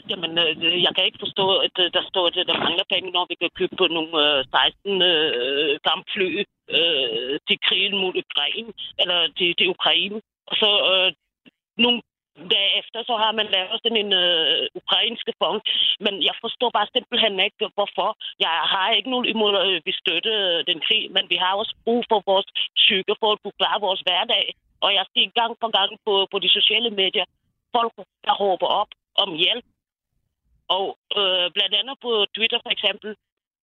[0.09, 3.11] Jamen, øh, jeg kan ikke forstå, at øh, der står, at øh, der mangler penge,
[3.11, 6.29] når vi kan købe på nogle øh, 16 øh, kampfly
[6.77, 10.17] øh, til krigen mod Ukraine, eller til, til Ukraine.
[10.49, 11.09] Og så øh,
[11.83, 11.99] nogle
[12.57, 15.61] Derefter så har man lavet sådan en øh, ukrainske fond,
[16.05, 18.09] men jeg forstår bare simpelthen ikke, hvorfor.
[18.45, 21.73] Jeg har ikke nogen imod at vi støtte øh, den krig, men vi har også
[21.85, 22.47] brug for vores
[22.81, 24.45] psyke for at kunne klare vores hverdag.
[24.83, 27.25] Og jeg ser gang på gang på, på de sociale medier,
[27.75, 27.93] folk,
[28.25, 28.91] der råber op
[29.23, 29.65] om hjælp.
[30.77, 30.85] Og
[31.19, 33.09] øh, blandt andet på Twitter for eksempel,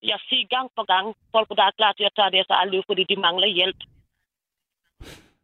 [0.03, 2.83] jeg ser gang på gang folk, der er klar til at tage deres eget liv,
[2.87, 3.81] fordi de mangler hjælp.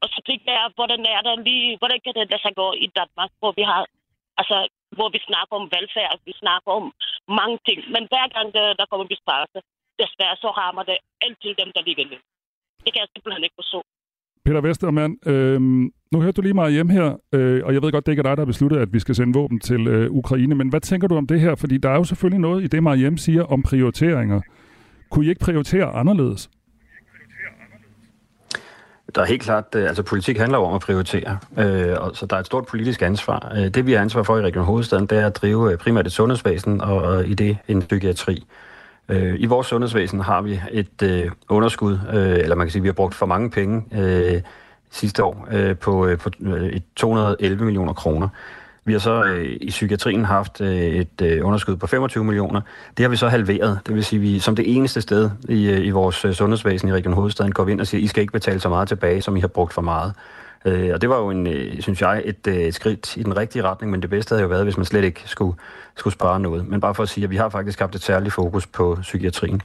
[0.03, 2.87] Og så tænkte jeg, hvordan er der lige, hvordan kan det lade sig gå i
[2.99, 3.83] Danmark, hvor vi har,
[4.41, 4.57] altså,
[4.97, 6.85] hvor vi snakker om velfærd, vi snakker om
[7.41, 7.79] mange ting.
[7.95, 9.59] Men hver gang der, der kommer besparelse,
[10.03, 12.21] desværre så rammer det altid dem, der ligger ned.
[12.85, 13.81] Det kan jeg simpelthen ikke forstå.
[14.47, 15.61] Peter Vestermann, øh,
[16.13, 18.29] nu hørte du lige meget hjem her, øh, og jeg ved godt, det ikke er
[18.29, 21.09] dig, der har besluttet, at vi skal sende våben til øh, Ukraine, men hvad tænker
[21.09, 21.55] du om det her?
[21.55, 24.41] Fordi der er jo selvfølgelig noget i det, Mariem siger om prioriteringer.
[25.11, 26.51] Kunne I ikke prioritere anderledes?
[29.15, 32.37] Der er helt klart, øh, altså politik handler om at prioritere, øh, og så der
[32.37, 33.53] er et stort politisk ansvar.
[33.57, 36.07] Øh, det vi har ansvar for i Region Hovedstaden, det er at drive øh, primært
[36.07, 38.47] et sundhedsvæsen, og, og i det en psykiatri.
[39.09, 42.83] Øh, I vores sundhedsvæsen har vi et øh, underskud, øh, eller man kan sige, at
[42.83, 44.43] vi har brugt for mange penge øh,
[44.91, 48.29] sidste år øh, på, øh, på øh, 211 millioner kroner.
[48.85, 52.61] Vi har så øh, i psykiatrien haft øh, et øh, underskud på 25 millioner.
[52.97, 53.81] Det har vi så halveret.
[53.87, 56.89] Det vil sige, at vi som det eneste sted i, øh, i vores øh, sundhedsvæsen
[56.89, 58.89] i Region Hovedstaden går vi ind og siger, at I skal ikke betale så meget
[58.89, 60.13] tilbage, som I har brugt for meget.
[60.65, 63.37] Øh, og det var jo, en, øh, synes jeg, et, øh, et skridt i den
[63.37, 65.57] rigtige retning, men det bedste havde jo været, hvis man slet ikke skulle,
[65.97, 66.69] skulle spare noget.
[66.69, 69.63] Men bare for at sige, at vi har faktisk haft et særligt fokus på psykiatrien.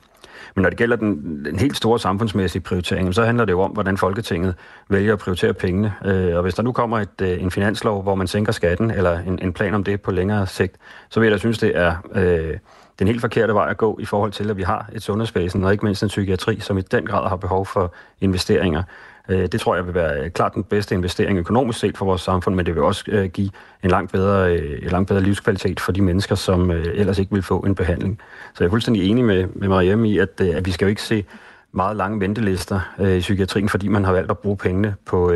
[0.56, 3.72] Men når det gælder den, den helt store samfundsmæssige prioritering, så handler det jo om,
[3.72, 4.56] hvordan Folketinget
[4.90, 5.94] vælger at prioritere pengene.
[6.06, 9.20] Øh, og hvis der nu kommer et, øh, en finanslov, hvor man sænker skatten, eller
[9.20, 10.76] en, en plan om det på længere sigt,
[11.10, 12.58] så vil jeg da synes, det er øh,
[13.00, 15.72] den helt forkerte vej at gå i forhold til, at vi har et sundhedsvæsen, og
[15.72, 18.84] ikke mindst en psykiatri, som i den grad har behov for investeringer.
[19.30, 22.22] Øh, det tror jeg vil være øh, klart den bedste investering økonomisk set for vores
[22.22, 23.50] samfund, men det vil også øh, give
[23.84, 27.44] en langt bedre, øh, en langt bedre livskvalitet for de mennesker, som ellers ikke vil
[27.44, 28.20] få en behandling.
[28.54, 31.02] Så jeg er fuldstændig enig med, med Mariam i, at, at vi skal jo ikke
[31.02, 31.26] se
[31.72, 32.80] meget lange ventelister
[33.18, 35.34] i psykiatrien, fordi man har valgt at bruge pengene på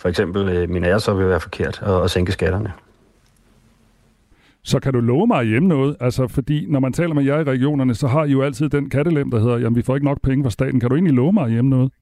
[0.00, 2.72] for eksempel min ære, så vil være forkert at, at sænke skatterne.
[4.62, 5.96] Så kan du love mig hjemme noget?
[6.00, 8.90] Altså, fordi når man taler med jer i regionerne, så har I jo altid den
[8.90, 10.80] kattelem, der hedder, jamen vi får ikke nok penge fra staten.
[10.80, 11.92] Kan du egentlig love mig hjemme noget?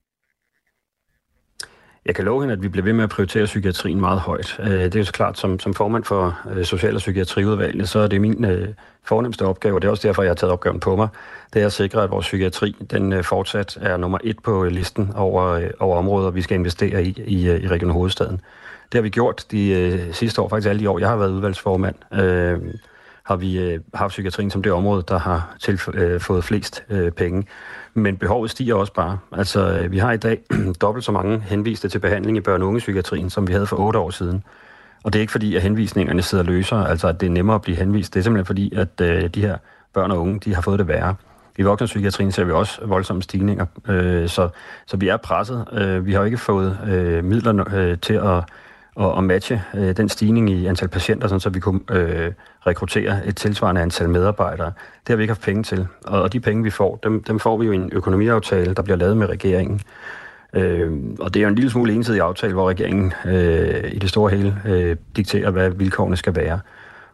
[2.05, 4.59] Jeg kan love hende, at vi bliver ved med at prioritere psykiatrien meget højt.
[4.59, 7.99] Øh, det er jo så klart, som, som formand for øh, Social- og Psykiatriudvalget, så
[7.99, 8.67] er det min øh,
[9.03, 11.07] fornemmeste opgave, og det er også derfor, jeg har taget opgaven på mig,
[11.53, 15.11] det er at sikre, at vores psykiatri den øh, fortsat er nummer et på listen
[15.15, 18.41] over, over områder, vi skal investere i i, i Region Hovedstaden.
[18.91, 21.95] Det har vi gjort de sidste år, faktisk alle de år, jeg har været udvalgsformand.
[22.13, 22.59] Øh,
[23.23, 27.11] har vi øh, haft psykiatrien som det område, der har tilf- øh, fået flest øh,
[27.11, 27.47] penge.
[27.93, 29.17] Men behovet stiger også bare.
[29.31, 30.39] Altså, øh, vi har i dag
[30.81, 33.99] dobbelt så mange henviste til behandling i børne- og ungepsykiatrien, som vi havde for otte
[33.99, 34.43] år siden.
[35.03, 37.61] Og det er ikke fordi, at henvisningerne sidder løsere, altså at det er nemmere at
[37.61, 38.13] blive henvist.
[38.13, 39.57] Det er simpelthen fordi, at øh, de her
[39.93, 41.15] børn og unge, de har fået det værre.
[41.57, 44.49] I voksenpsykiatrien ser vi også voldsomme stigninger, øh, så,
[44.87, 45.65] så vi er presset.
[45.71, 48.43] Øh, vi har jo ikke fået øh, midler øh, til at
[48.95, 52.31] og, og matche øh, den stigning i antal patienter, sådan, så vi kunne øh,
[52.67, 54.67] rekruttere et tilsvarende antal medarbejdere.
[54.67, 55.87] Det har vi ikke haft penge til.
[56.05, 58.81] Og, og de penge, vi får, dem, dem får vi jo i en økonomiaftale, der
[58.81, 59.81] bliver lavet med regeringen.
[60.53, 64.09] Øh, og det er jo en lille smule ensidig aftale, hvor regeringen øh, i det
[64.09, 66.59] store hele øh, dikterer, hvad vilkårene skal være.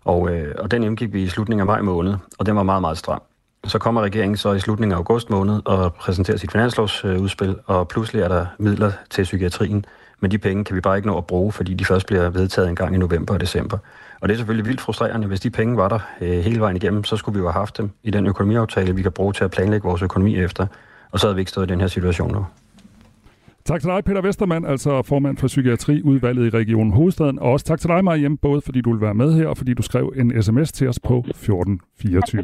[0.05, 2.81] Og, øh, og den indgik vi i slutningen af maj måned, og den var meget,
[2.81, 3.21] meget stram.
[3.65, 8.21] Så kommer regeringen så i slutningen af august måned og præsenterer sit finanslovsudspil, og pludselig
[8.21, 9.85] er der midler til psykiatrien,
[10.19, 12.69] men de penge kan vi bare ikke nå at bruge, fordi de først bliver vedtaget
[12.69, 13.77] en gang i november og december.
[14.21, 15.27] Og det er selvfølgelig vildt frustrerende.
[15.27, 17.77] Hvis de penge var der øh, hele vejen igennem, så skulle vi jo have haft
[17.77, 20.67] dem i den økonomiaftale, vi kan bruge til at planlægge vores økonomi efter.
[21.11, 22.45] Og så havde vi ikke stået i den her situation nu.
[23.65, 27.39] Tak til dig, Peter Vestermann, altså formand for Psykiatriudvalget i Regionen Hovedstaden.
[27.39, 29.73] Og også tak til dig, Mariem, både fordi du vil være med her, og fordi
[29.73, 32.43] du skrev en sms til os på 1424.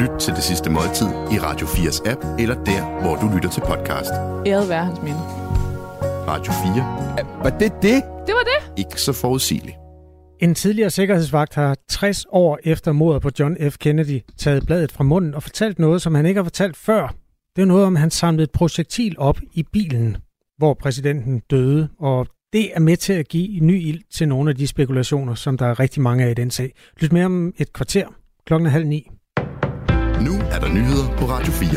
[0.00, 3.60] Lyt til det sidste måltid i Radio 4's app, eller der, hvor du lytter til
[3.60, 4.10] podcast.
[4.46, 5.18] Æret være hans minde.
[6.28, 7.42] Radio 4.
[7.42, 8.02] Var det det?
[8.26, 8.78] Det var det.
[8.78, 9.76] Ikke så forudsigeligt.
[10.40, 13.76] En tidligere sikkerhedsvagt har 60 år efter mordet på John F.
[13.78, 17.14] Kennedy taget bladet fra munden og fortalt noget, som han ikke har fortalt før.
[17.56, 20.16] Det er noget om, at han samlede et projektil op i bilen,
[20.58, 24.56] hvor præsidenten døde, og det er med til at give ny ild til nogle af
[24.56, 26.72] de spekulationer, som der er rigtig mange af i den sag.
[27.00, 28.06] Lyt mere om et kvarter.
[28.46, 29.10] Klokken er halv ni.
[30.26, 31.68] Nu er der nyheder på Radio 4.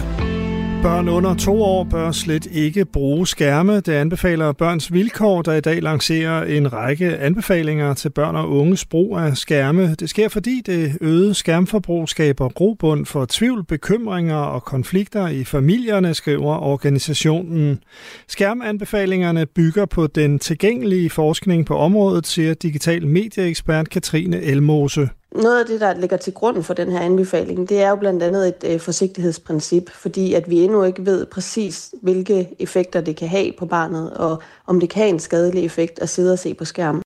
[0.81, 3.75] Børn under to år bør slet ikke bruge skærme.
[3.75, 8.85] Det anbefaler Børns Vilkår, der i dag lancerer en række anbefalinger til børn og unges
[8.85, 9.95] brug af skærme.
[9.95, 16.13] Det sker fordi det øgede skærmforbrug skaber grobund for tvivl, bekymringer og konflikter i familierne,
[16.13, 17.79] skriver organisationen.
[18.27, 25.09] Skærmanbefalingerne bygger på den tilgængelige forskning på området, siger digital medieekspert Katrine Elmose.
[25.35, 28.23] Noget af det, der ligger til grund for den her anbefaling, det er jo blandt
[28.23, 33.27] andet et øh, forsigtighedsprincip, fordi at vi endnu ikke ved præcis, hvilke effekter det kan
[33.27, 36.53] have på barnet, og om det kan have en skadelig effekt at sidde og se
[36.53, 37.01] på skærmen.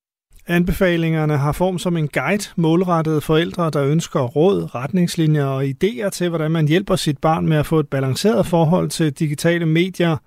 [0.48, 6.30] Anbefalingerne har form som en guide målrettet forældre, der ønsker råd, retningslinjer og idéer til,
[6.30, 10.18] hvordan man hjælper sit barn med at få et balanceret forhold til digitale medier.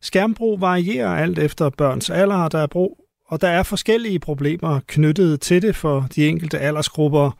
[0.00, 5.40] Skærmbrug varierer alt efter børns alder, der er brug og der er forskellige problemer knyttet
[5.40, 7.30] til det for de enkelte aldersgrupper.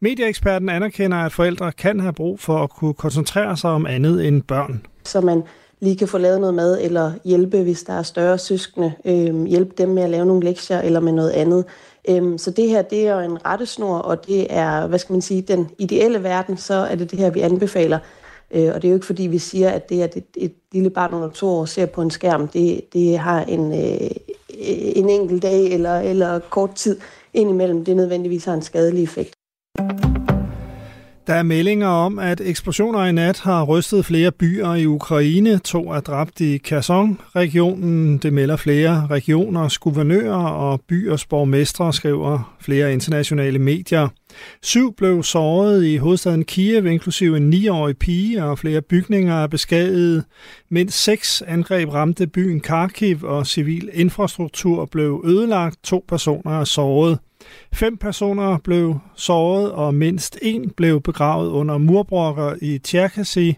[0.00, 4.42] Medieeksperten anerkender, at forældre kan have brug for at kunne koncentrere sig om andet end
[4.42, 4.86] børn.
[5.04, 5.42] Så man
[5.80, 9.74] lige kan få lavet noget mad, eller hjælpe, hvis der er større søskende, øh, hjælpe
[9.78, 11.64] dem med at lave nogle lektier, eller med noget andet.
[12.08, 15.42] Øh, så det her, det er en rettesnor, og det er, hvad skal man sige,
[15.42, 17.98] den ideelle verden, så er det det her, vi anbefaler.
[18.50, 20.90] Øh, og det er jo ikke fordi, vi siger, at det, at et, et lille
[20.90, 24.10] barn under to år ser på en skærm, det, det har en, øh,
[24.96, 26.96] en enkelt dag eller, eller kort tid
[27.34, 29.34] indimellem, det nødvendigvis har en skadelig effekt.
[31.28, 35.58] Der er meldinger om, at eksplosioner i nat har rystet flere byer i Ukraine.
[35.58, 38.18] To er dræbt i Kherson-regionen.
[38.18, 44.08] Det melder flere regioners guvernører og byers borgmestre, skriver flere internationale medier.
[44.62, 50.24] Syv blev såret i hovedstaden Kiev, inklusive en 9-årig pige, og flere bygninger er beskadiget.
[50.70, 55.76] Mindst seks angreb ramte byen Kharkiv, og civil infrastruktur blev ødelagt.
[55.84, 57.18] To personer er såret.
[57.72, 63.56] Fem personer blev såret, og mindst en blev begravet under murbrokker i Tjerkasi.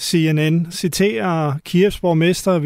[0.00, 2.58] CNN citerer Kievs borgmester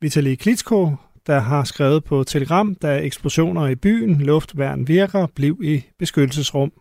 [0.00, 0.92] Vitali Klitschko,
[1.26, 6.72] der har skrevet på Telegram, da eksplosioner i byen, luftværn virker, bliv i beskyttelsesrum.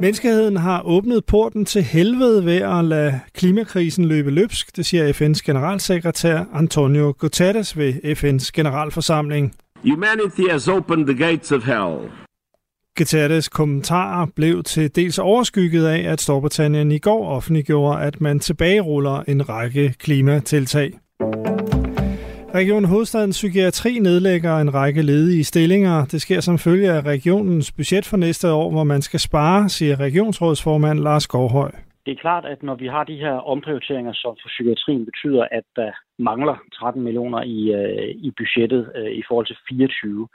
[0.00, 5.40] Menneskeheden har åbnet porten til helvede ved at lade klimakrisen løbe løbsk, det siger FN's
[5.46, 9.54] generalsekretær Antonio Guterres ved FN's generalforsamling.
[9.92, 12.10] Humanity has opened the gates of hell.
[12.98, 19.22] Guterres kommentarer blev til dels overskygget af, at Storbritannien i går offentliggjorde, at man tilbageruller
[19.28, 20.90] en række klimatiltag.
[22.54, 26.04] Region Hovedstadens Psykiatri nedlægger en række ledige stillinger.
[26.04, 30.00] Det sker som følge af regionens budget for næste år, hvor man skal spare, siger
[30.00, 31.70] regionsrådsformand Lars Skovhøj.
[32.06, 35.64] Det er klart, at når vi har de her omprioriteringer, som for psykiatrien betyder, at
[35.76, 40.28] der mangler 13 millioner i, øh, i budgettet øh, i forhold til 24,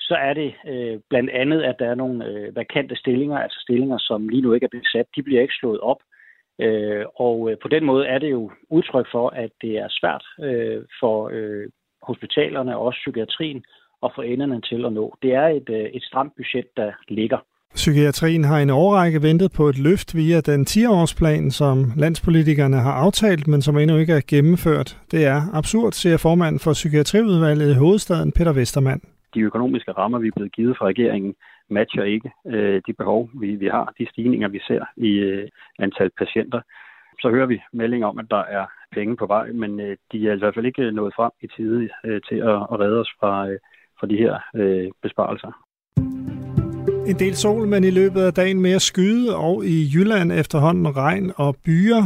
[0.00, 3.98] så er det øh, blandt andet, at der er nogle øh, vakante stillinger, altså stillinger,
[3.98, 5.06] som lige nu ikke er besat.
[5.16, 6.00] De bliver ikke slået op.
[6.60, 10.24] Øh, og øh, på den måde er det jo udtryk for, at det er svært
[10.40, 11.68] øh, for øh,
[12.02, 13.64] hospitalerne og også psykiatrien
[14.02, 15.16] at få enderne til at nå.
[15.22, 17.38] Det er et, øh, et stramt budget, der ligger.
[17.74, 23.48] Psykiatrien har en årrække ventet på et løft via den 10-årsplan, som landspolitikerne har aftalt,
[23.48, 24.98] men som endnu ikke er gennemført.
[25.10, 29.00] Det er absurd, siger formanden for Psykiatriudvalget i hovedstaden, Peter Vestermand.
[29.34, 31.34] De økonomiske rammer, vi er blevet givet fra regeringen,
[31.70, 36.10] matcher ikke øh, de behov, vi, vi har, de stigninger, vi ser i øh, antal
[36.18, 36.60] patienter.
[37.20, 40.34] Så hører vi meldinger om, at der er penge på vej, men øh, de er
[40.34, 43.12] i hvert fald ikke øh, nået frem i tide øh, til at, at redde os
[43.20, 43.58] fra, øh,
[44.00, 45.63] fra de her øh, besparelser.
[47.06, 51.32] En del sol, men i løbet af dagen mere skyde, og i Jylland efterhånden regn
[51.36, 52.02] og byer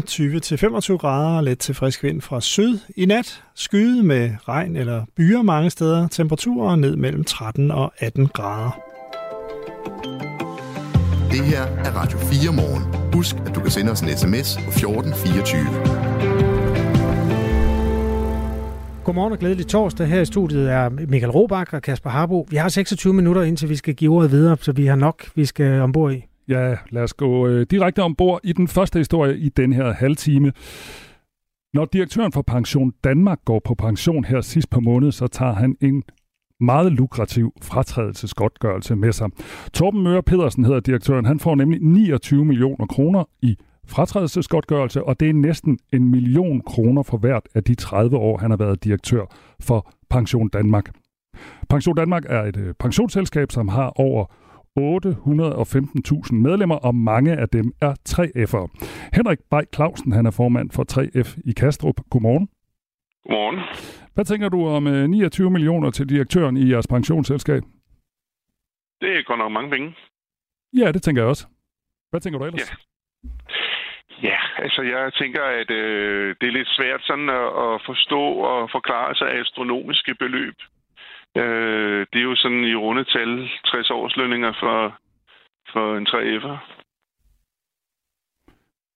[0.95, 2.79] 20-25 grader let til frisk vind fra syd.
[2.97, 8.27] I nat skyde med regn eller byer mange steder, temperaturer ned mellem 13 og 18
[8.27, 8.81] grader.
[11.31, 13.13] Det her er Radio 4 morgen.
[13.15, 16.08] Husk, at du kan sende os en sms på 1424.
[19.09, 20.07] Godmorgen og glædelig torsdag.
[20.07, 22.47] Her i studiet er Michael Robach og Kasper Harbo.
[22.51, 25.45] Vi har 26 minutter indtil vi skal give ordet videre, så vi har nok, vi
[25.45, 26.25] skal ombord i.
[26.49, 30.53] Ja, lad os gå øh, direkte ombord i den første historie i den her halvtime.
[31.75, 35.77] Når direktøren for Pension Danmark går på pension her sidst på måned, så tager han
[35.81, 36.03] en
[36.61, 39.29] meget lukrativ fratrædelsesgodtgørelse med sig.
[39.73, 41.25] Torben Møre Pedersen hedder direktøren.
[41.25, 43.57] Han får nemlig 29 millioner kroner i
[43.89, 48.51] fratrædelsesgodtgørelse, og det er næsten en million kroner for hvert af de 30 år, han
[48.51, 49.25] har været direktør
[49.61, 50.91] for Pension Danmark.
[51.71, 54.25] Pension Danmark er et øh, pensionsselskab, som har over
[54.79, 58.89] 815.000 medlemmer, og mange af dem er 3F'ere.
[59.13, 62.01] Henrik Bay Clausen, han er formand for 3F i Kastrup.
[62.11, 62.49] Godmorgen.
[63.23, 63.59] Godmorgen.
[64.15, 67.63] Hvad tænker du om 29 øh, millioner til direktøren i jeres pensionsselskab?
[69.01, 69.95] Det er godt nok mange penge.
[70.77, 71.47] Ja, det tænker jeg også.
[72.11, 72.71] Hvad tænker du ellers?
[72.71, 72.77] Ja.
[74.23, 78.71] Ja, altså jeg tænker, at øh, det er lidt svært sådan at, at forstå og
[78.71, 80.55] forklare sig astronomiske beløb.
[81.37, 84.99] Øh, det er jo sådan i runde tal 60 årslønninger for,
[85.73, 86.57] for en 3F'er.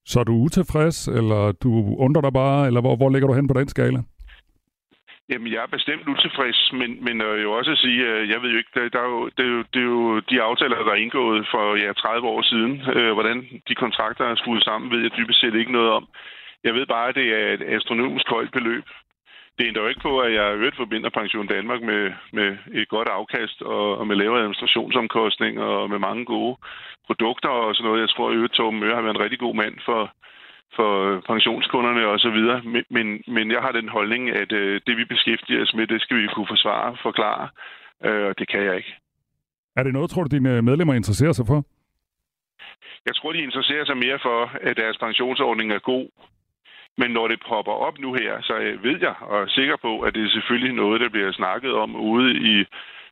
[0.07, 3.49] Så er du utilfreds, eller du undrer dig bare, eller hvor, hvor ligger du hen
[3.49, 3.99] på den skala?
[5.33, 8.51] Jamen, jeg er bestemt utilfreds, men, men øh, jo også at sige, øh, jeg ved
[8.51, 10.93] jo ikke, der, der er jo, det, er jo, det er jo de aftaler, der
[10.93, 12.73] er indgået for ja, 30 år siden.
[12.97, 16.05] Øh, hvordan de kontrakter er skruet sammen, ved jeg dybest set ikke noget om.
[16.65, 18.85] Jeg ved bare, at det er et astronomisk højt beløb.
[19.59, 23.09] Det ændrer jo ikke på, at jeg øvrigt forbinder Pension Danmark med, med et godt
[23.09, 26.57] afkast og, og med lavere administrationsomkostninger og med mange gode
[27.07, 28.01] produkter og sådan noget.
[28.01, 30.13] Jeg tror, at øvrigt Torben Møre har været en rigtig god mand for,
[30.77, 32.41] for pensionskunderne osv.
[32.73, 36.03] Men, men, men jeg har den holdning, at øh, det vi beskæftiger os med, det
[36.03, 37.49] skal vi kunne forsvare, forklare,
[38.05, 38.95] øh, og det kan jeg ikke.
[39.77, 41.65] Er det noget, tror du, dine medlemmer interesserer sig for?
[43.07, 46.09] Jeg tror, de interesserer sig mere for, at deres pensionsordning er god.
[46.99, 50.15] Men når det popper op nu her, så ved jeg og er sikker på, at
[50.15, 52.65] det er selvfølgelig noget, der bliver snakket om ude i,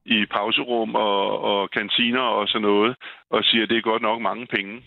[0.05, 2.97] i pauserum og, og kantiner og sådan noget,
[3.31, 4.83] og siger, at det er godt nok mange penge.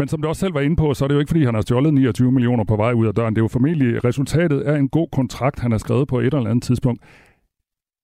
[0.00, 1.54] Men som du også selv var inde på, så er det jo ikke, fordi han
[1.54, 3.34] har stjålet 29 millioner på vej ud af døren.
[3.34, 6.50] Det er jo formentlig resultatet af en god kontrakt, han har skrevet på et eller
[6.50, 7.00] andet tidspunkt.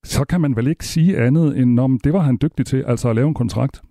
[0.03, 3.09] Så kan man vel ikke sige andet, end om det var han dygtig til, altså
[3.09, 3.81] at lave en kontrakt?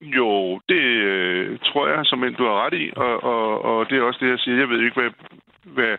[0.00, 4.02] Jo, det øh, tror jeg, som du har ret i, og, og, og det er
[4.02, 4.56] også det, jeg siger.
[4.56, 5.10] Jeg ved ikke, hvad,
[5.76, 5.94] hvad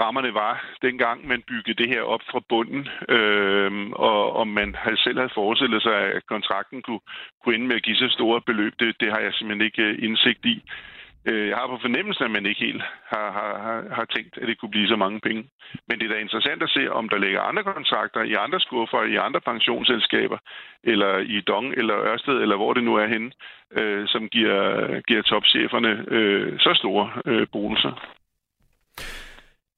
[0.00, 5.02] rammerne var, dengang man byggede det her op fra bunden, øh, og om man havde
[5.02, 7.00] selv havde forestillet sig, at kontrakten kunne,
[7.42, 10.04] kunne ende med at give så store beløb, det, det har jeg simpelthen ikke øh,
[10.04, 10.62] indsigt i.
[11.28, 12.82] Øh, jeg har på fornemmelsen, at man ikke helt
[13.12, 15.42] har, har, har tænkt, at det kunne blive så mange penge.
[15.88, 19.02] Men det er da interessant at se, om der ligger andre kontrakter i andre skuffer,
[19.02, 20.38] i andre pensionsselskaber,
[20.84, 23.30] eller i Dong, eller Ørsted, eller hvor det nu er henne,
[23.78, 24.60] øh, som giver,
[25.00, 28.17] giver topcheferne øh, så store øh, bonusser.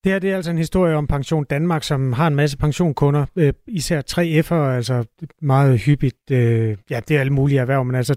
[0.05, 3.27] Det her det er altså en historie om Pension Danmark, som har en masse pensionkunder,
[3.37, 5.05] øh, især 3F'er, altså
[5.43, 8.17] meget hyppigt, øh, ja, det er alle mulige erhverv, men altså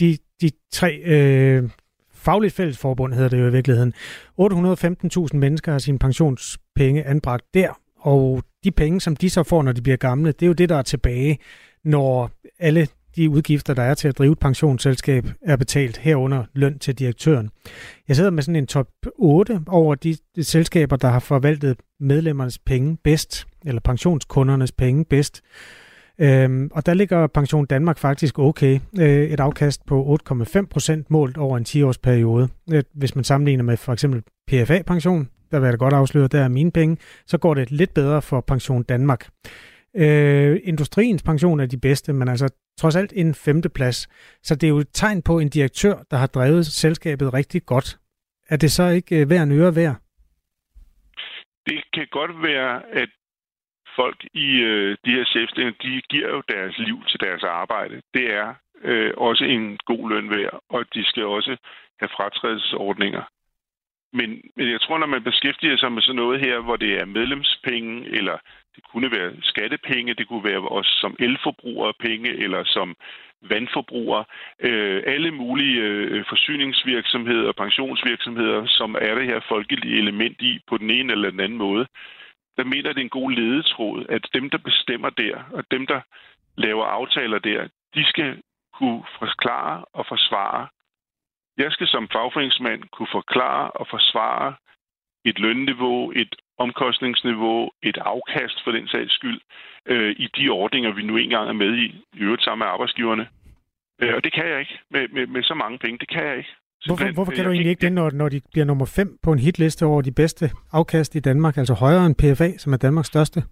[0.00, 1.70] de, de tre øh,
[2.12, 3.94] fagligt fællesforbund hedder det jo i virkeligheden.
[4.40, 9.72] 815.000 mennesker har sine pensionspenge anbragt der, og de penge, som de så får, når
[9.72, 11.38] de bliver gamle, det er jo det, der er tilbage,
[11.84, 16.78] når alle de udgifter, der er til at drive et pensionsselskab, er betalt herunder løn
[16.78, 17.50] til direktøren.
[18.08, 22.58] Jeg sidder med sådan en top 8 over de, de selskaber, der har forvaltet medlemmernes
[22.58, 25.42] penge bedst, eller pensionskundernes penge bedst.
[26.18, 28.80] Øhm, og der ligger Pension Danmark faktisk okay.
[28.98, 32.48] Øh, et afkast på 8,5 procent målt over en 10-års periode.
[32.72, 36.40] Øh, hvis man sammenligner med for eksempel PFA-pension, der vil jeg da godt afsløre, der
[36.44, 36.96] er mine penge,
[37.26, 39.28] så går det lidt bedre for Pension Danmark.
[39.96, 42.48] Øh, industriens pension er de bedste, men altså
[42.80, 44.08] trods alt en femteplads.
[44.42, 47.98] Så det er jo et tegn på en direktør, der har drevet selskabet rigtig godt.
[48.48, 49.96] Er det så ikke øh, værd en øre værd?
[51.66, 53.08] Det kan godt være, at
[53.96, 58.02] folk i øh, de her chefstillinger, de giver jo deres liv til deres arbejde.
[58.14, 61.56] Det er øh, også en god løn værd, og de skal også
[62.00, 63.22] have fratrædelsesordninger.
[64.12, 67.04] Men, men jeg tror, når man beskæftiger sig med sådan noget her, hvor det er
[67.04, 68.38] medlemspenge, eller
[68.76, 72.96] det kunne være skattepenge, det kunne være os som elforbrugere penge, eller som
[73.42, 74.24] vandforbrugere,
[74.60, 80.78] øh, alle mulige øh, forsyningsvirksomheder og pensionsvirksomheder, som er det her folkelige element i på
[80.78, 81.86] den ene eller den anden måde,
[82.56, 86.00] der mener det er en god ledetråd, at dem, der bestemmer der, og dem, der
[86.56, 88.42] laver aftaler der, de skal
[88.78, 90.68] kunne forklare og forsvare.
[91.58, 94.54] Jeg skal som fagforeningsmand kunne forklare og forsvare
[95.24, 99.40] et lønniveau, et omkostningsniveau, et afkast for den sags skyld,
[99.86, 101.86] øh, i de ordninger, vi nu engang er med i,
[102.16, 103.26] i øvrigt sammen med arbejdsgiverne.
[104.02, 105.98] Øh, og det kan jeg ikke med, med, med så mange penge.
[105.98, 106.54] Det kan jeg ikke.
[106.86, 109.38] Hvorfor, hvorfor kan du egentlig ikke det, når, når de bliver nummer 5 på en
[109.38, 113.42] hitliste over de bedste afkast i Danmark, altså højere end PFA, som er Danmarks største?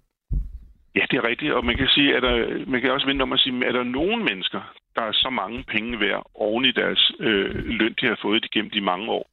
[0.94, 3.32] Ja, det er rigtigt, og man kan sige, at der, man kan også vente om
[3.32, 4.60] at sige, er der nogen mennesker,
[4.96, 8.70] der er så mange penge værd oven i deres øh, løn, de har fået igennem
[8.70, 9.30] de mange år?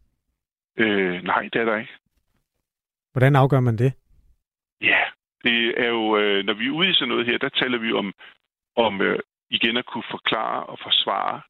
[0.77, 1.93] Øh, nej, det er der ikke.
[3.11, 3.93] Hvordan afgør man det?
[4.81, 5.01] Ja,
[5.43, 7.91] det er jo, øh, når vi er ude i sådan noget her, der taler vi
[7.93, 8.13] om,
[8.75, 11.41] om øh, igen at kunne forklare og forsvare.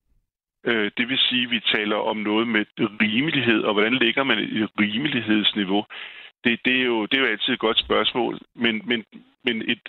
[0.66, 4.39] Øh, det vil sige, at vi taler om noget med rimelighed, og hvordan ligger man
[4.39, 5.86] i et rimelighedsniveau?
[6.43, 9.05] Det, det, er jo, det er jo altid et godt spørgsmål, men, men,
[9.43, 9.82] men et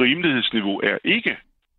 [0.00, 1.36] rimelighedsniveau er ikke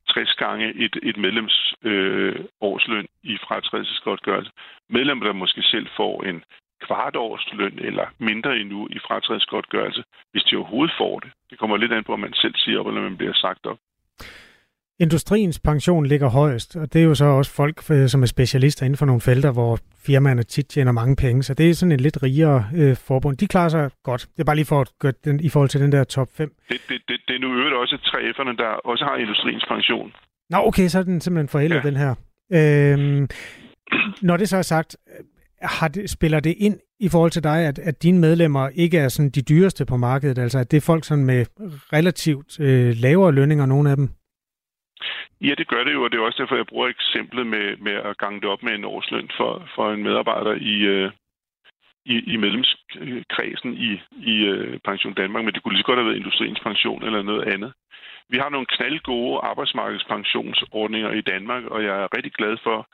[0.10, 4.52] 60 gange et, et medlems øh, årsløn i fratrædelsesgodtgørelse.
[4.90, 6.44] Medlemmer, der måske selv får en
[6.86, 11.32] kvart års løn eller mindre endnu i fratrædelsesgodtgørelse, hvis de overhovedet får det.
[11.50, 13.78] Det kommer lidt an på, om man selv siger op, eller man bliver sagt op.
[15.00, 18.86] Industriens pension ligger højest, og det er jo så også folk, øh, som er specialister
[18.86, 22.02] inden for nogle felter, hvor firmaerne tit tjener mange penge, så det er sådan et
[22.02, 23.38] lidt rigere øh, forbund.
[23.38, 24.22] De klarer sig godt.
[24.22, 26.56] Det er bare lige for at gøre den i forhold til den der top 5.
[26.70, 30.14] Det, det, det, det er nu øvrigt også 3F'erne, der også har industriens pension.
[30.50, 31.90] Nå, okay, så er den simpelthen forældet, ja.
[31.90, 32.16] den her.
[32.58, 33.28] Øhm,
[34.28, 34.98] når det så er sagt,
[35.62, 39.10] har det, spiller det ind i forhold til dig, at, at dine medlemmer ikke er
[39.10, 40.38] sådan de dyreste på markedet?
[40.38, 41.46] Altså, at det er folk sådan med
[41.94, 44.10] relativt øh, lavere lønninger, nogle af dem?
[45.42, 47.94] Ja, det gør det jo, og det er også derfor, jeg bruger eksemplet med, med
[47.94, 51.12] at gange det op med en årsløn for, for en medarbejder i, øh,
[52.06, 53.92] i, i medlemskredsen i,
[54.34, 57.22] i øh, Pension Danmark, men det kunne lige så godt have været industriens pension eller
[57.22, 57.74] noget andet.
[58.30, 62.88] Vi har nogle knaldgode arbejdsmarkedspensionsordninger i Danmark, og jeg er rigtig glad for,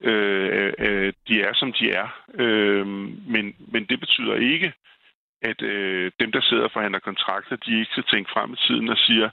[0.00, 2.08] øh, øh, de er, som de er.
[2.34, 2.86] Øh,
[3.34, 4.72] men, men det betyder ikke,
[5.42, 8.88] at øh, dem, der sidder og forhandler kontrakter, de ikke skal tænke frem i tiden
[8.88, 9.28] og siger,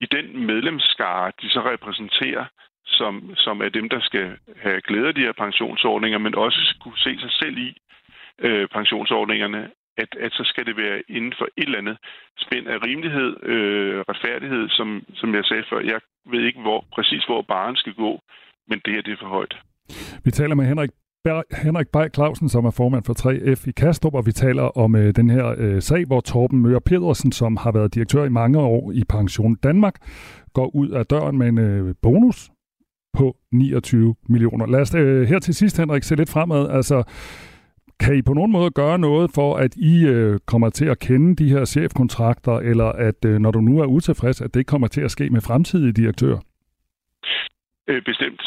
[0.00, 2.44] i den medlemsskare, de så repræsenterer,
[2.86, 6.98] som, som er dem, der skal have glæde af de her pensionsordninger, men også kunne
[6.98, 7.76] se sig selv i
[8.38, 11.98] øh, pensionsordningerne, at, at så skal det være inden for et eller andet
[12.38, 15.80] spænd af rimelighed, øh, retfærdighed, som, som jeg sagde før.
[15.80, 18.20] Jeg ved ikke hvor, præcis, hvor baren skal gå,
[18.68, 19.56] men det her det er for højt.
[20.24, 20.90] Vi taler med Henrik
[21.52, 25.16] Henrik Bay Clausen, som er formand for 3F i Kastrup, og vi taler om øh,
[25.16, 28.92] den her øh, sag, hvor Torben Møre Pedersen, som har været direktør i mange år
[28.92, 29.94] i Pension Danmark,
[30.52, 32.50] går ud af døren med en øh, bonus
[33.12, 34.66] på 29 millioner.
[34.66, 36.68] Lad os øh, her til sidst, Henrik, se lidt fremad.
[36.68, 37.02] Altså,
[38.00, 41.36] kan I på nogen måde gøre noget for, at I øh, kommer til at kende
[41.36, 45.00] de her chefkontrakter, eller at øh, når du nu er utilfreds, at det kommer til
[45.00, 46.38] at ske med fremtidige direktører?
[47.88, 48.42] Øh, bestemt.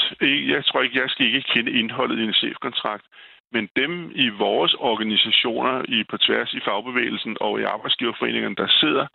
[0.54, 3.06] Jeg tror ikke, jeg skal ikke kende indholdet i en chefkontrakt.
[3.52, 9.08] Men dem i vores organisationer i på tværs i fagbevægelsen og i arbejdsgiverforeningerne, der sidder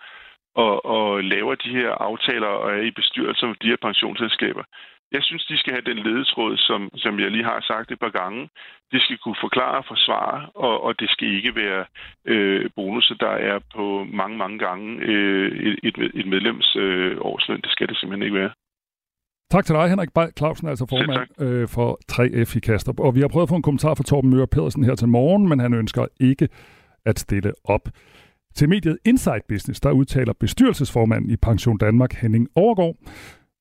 [0.54, 4.64] og, og laver de her aftaler og er i bestyrelser for de her pensionsselskaber,
[5.12, 8.14] jeg synes, de skal have den ledetråd, som, som jeg lige har sagt et par
[8.20, 8.48] gange.
[8.92, 11.84] De skal kunne forklare og forsvare, og, og det skal ikke være
[12.24, 17.60] øh, bonusser, der er på mange, mange gange øh, et, et medlems øh, årsløn.
[17.60, 18.52] Det skal det simpelthen ikke være.
[19.53, 23.00] Tak til dig, Henrik Bay Clausen, altså formand øh, for 3F i Kastrup.
[23.00, 25.48] Og vi har prøvet at få en kommentar fra Torben Møre Pedersen her til morgen,
[25.48, 26.48] men han ønsker ikke
[27.07, 27.88] at stille op.
[28.55, 32.96] Til mediet Inside Business, der udtaler bestyrelsesformanden i Pension Danmark, Henning Overgaard,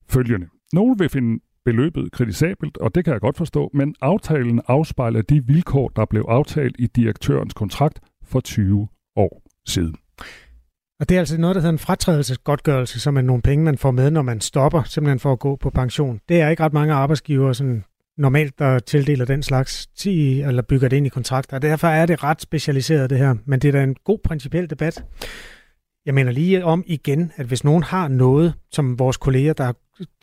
[0.09, 0.47] følgende.
[0.73, 5.45] Nogle vil finde beløbet kritisabelt, og det kan jeg godt forstå, men aftalen afspejler de
[5.47, 9.95] vilkår, der blev aftalt i direktørens kontrakt for 20 år siden.
[11.01, 13.91] Og det er altså noget, der hedder en fratrædelsesgodtgørelse, som er nogle penge, man får
[13.91, 16.19] med, når man stopper simpelthen for at gå på pension.
[16.29, 17.83] Det er ikke ret mange arbejdsgivere, sådan
[18.17, 21.59] normalt, der tildeler den slags, ti, eller bygger det ind i kontrakter.
[21.59, 23.35] Derfor er det ret specialiseret, det her.
[23.45, 25.03] Men det er da en god principiel debat.
[26.05, 29.73] Jeg mener lige om igen, at hvis nogen har noget, som vores kolleger, der,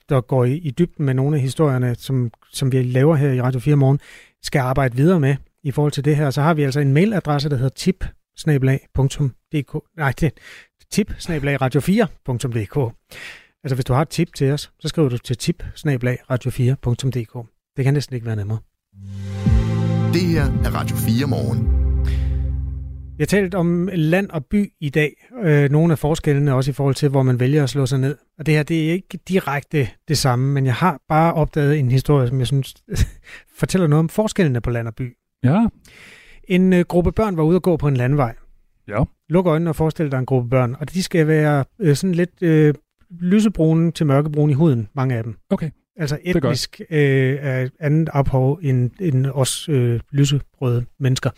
[0.08, 3.40] der går i, i dybden med nogle af historierne, som, som vi laver her i
[3.42, 4.00] Radio 4 morgen,
[4.42, 7.48] skal arbejde videre med i forhold til det her, så har vi altså en mailadresse,
[7.48, 8.04] der hedder tip
[9.96, 10.32] Nej, det,
[10.90, 12.94] tip radio4.dk.
[13.64, 17.46] Altså hvis du har et tip til os, så skriver du til tip radio4.dk.
[17.76, 18.58] Det kan næsten ikke være nemmere.
[20.12, 21.78] Det her er Radio 4 morgen.
[23.18, 25.28] Vi har talt om land og by i dag.
[25.42, 28.16] Øh, nogle af forskellene også i forhold til, hvor man vælger at slå sig ned.
[28.38, 31.90] Og det her, det er ikke direkte det samme, men jeg har bare opdaget en
[31.90, 32.74] historie, som jeg synes
[33.60, 35.16] fortæller noget om forskellene på land og by.
[35.44, 35.66] Ja.
[36.44, 38.34] En øh, gruppe børn var ude at gå på en landvej.
[38.88, 39.04] Ja.
[39.28, 42.42] Luk øjnene og forestil dig en gruppe børn, og de skal være øh, sådan lidt
[42.42, 42.74] øh,
[43.10, 45.38] lysebrune til mørkebrune i huden, mange af dem.
[45.50, 45.70] Okay.
[45.96, 51.30] Altså etnisk øh, er andet ophav end, end os øh, lysebrøde mennesker.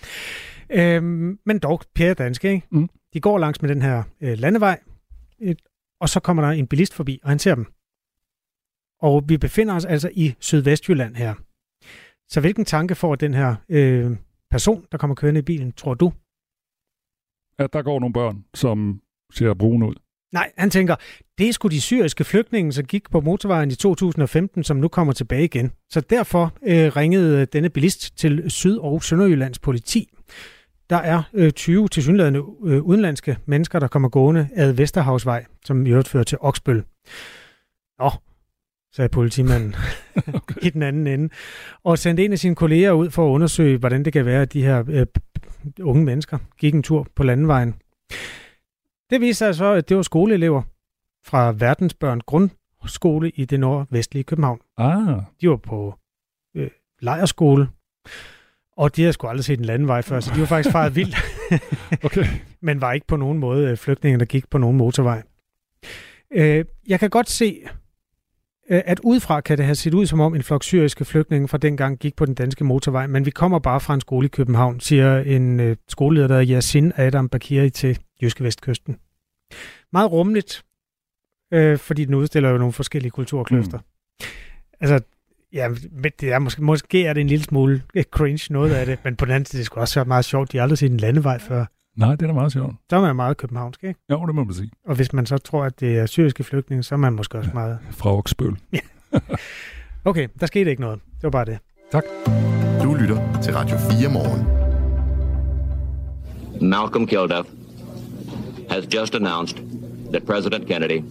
[0.70, 1.02] Øh,
[1.46, 2.66] men dog pære danske, ikke?
[2.70, 2.88] Mm.
[3.14, 4.80] De går langs med den her øh, landevej,
[5.42, 5.54] øh,
[6.00, 7.66] og så kommer der en bilist forbi, og han ser dem.
[9.02, 11.34] Og vi befinder os altså i Sydvestjylland her.
[12.28, 14.16] Så hvilken tanke får den her øh,
[14.50, 16.12] person, der kommer kørende i bilen, tror du?
[17.60, 19.00] At der går nogle børn, som
[19.34, 19.94] ser brune ud.
[20.32, 20.96] Nej, han tænker,
[21.38, 25.12] det er sgu de syriske flygtninge, som gik på motorvejen i 2015, som nu kommer
[25.12, 25.72] tilbage igen.
[25.90, 30.08] Så derfor øh, ringede denne bilist til Syd- og Sønderjyllands politi.
[30.90, 35.90] Der er øh, 20 tilsyneladende øh, udenlandske mennesker, der kommer gående ad Vesterhavsvej, som i
[35.90, 36.84] øvrigt fører til Oksbøl.
[37.98, 38.10] Nå,
[38.92, 39.74] sagde politimanden
[40.34, 40.54] okay.
[40.66, 41.28] i den anden ende,
[41.84, 44.52] og sendte en af sine kolleger ud for at undersøge, hvordan det kan være, at
[44.52, 45.06] de her øh,
[45.80, 47.74] unge mennesker gik en tur på landevejen.
[49.10, 50.62] Det viste sig så, at det var skoleelever.
[51.26, 54.60] fra Verdensbørn Grundskole i det nordvestlige København.
[54.78, 55.22] Ah.
[55.40, 55.94] De var på
[56.56, 56.70] øh,
[57.00, 57.68] lejerskole,
[58.76, 61.16] og de havde sgu aldrig set en landvej før, så de var faktisk faret vildt.
[62.06, 62.24] okay.
[62.60, 65.22] Men var ikke på nogen måde øh, flygtninge, der gik på nogen motorvej.
[66.32, 67.62] Øh, jeg kan godt se,
[68.70, 71.98] at udefra kan det have set ud som om en flok syriske flygtninge fra dengang
[71.98, 75.18] gik på den danske motorvej, men vi kommer bare fra en skole i København, siger
[75.18, 78.98] en øh, skoleleder, der er Yasin Adam Bakiri til Jyske Vestkysten.
[79.92, 80.64] Meget rummeligt,
[81.52, 83.78] øh, fordi den udstiller jo nogle forskellige kulturkløfter.
[83.78, 84.26] Mm.
[84.80, 85.00] Altså,
[85.52, 85.68] ja,
[86.20, 89.24] det er måske, måske er det en lille smule cringe noget af det, men på
[89.24, 90.52] den anden side, det skulle også være meget sjovt.
[90.52, 91.64] De har aldrig set en landevej før.
[91.96, 92.72] Nej, det er da meget sjovt.
[92.90, 94.00] Så er man meget københavnsk, ikke?
[94.10, 94.70] Jo, det må man sige.
[94.86, 97.50] Og hvis man så tror, at det er syriske flygtninge, så er man måske også
[97.54, 97.78] meget...
[97.90, 98.56] Fra Oksbøl.
[99.12, 99.18] Ja.
[100.04, 101.00] Okay, der skete ikke noget.
[101.16, 101.58] Det var bare det.
[101.92, 102.04] Tak.
[102.82, 104.46] Du lytter til Radio 4 morgen.
[106.70, 107.48] Malcolm Kilduff
[108.70, 109.56] has just announced
[110.12, 111.02] that President Kennedy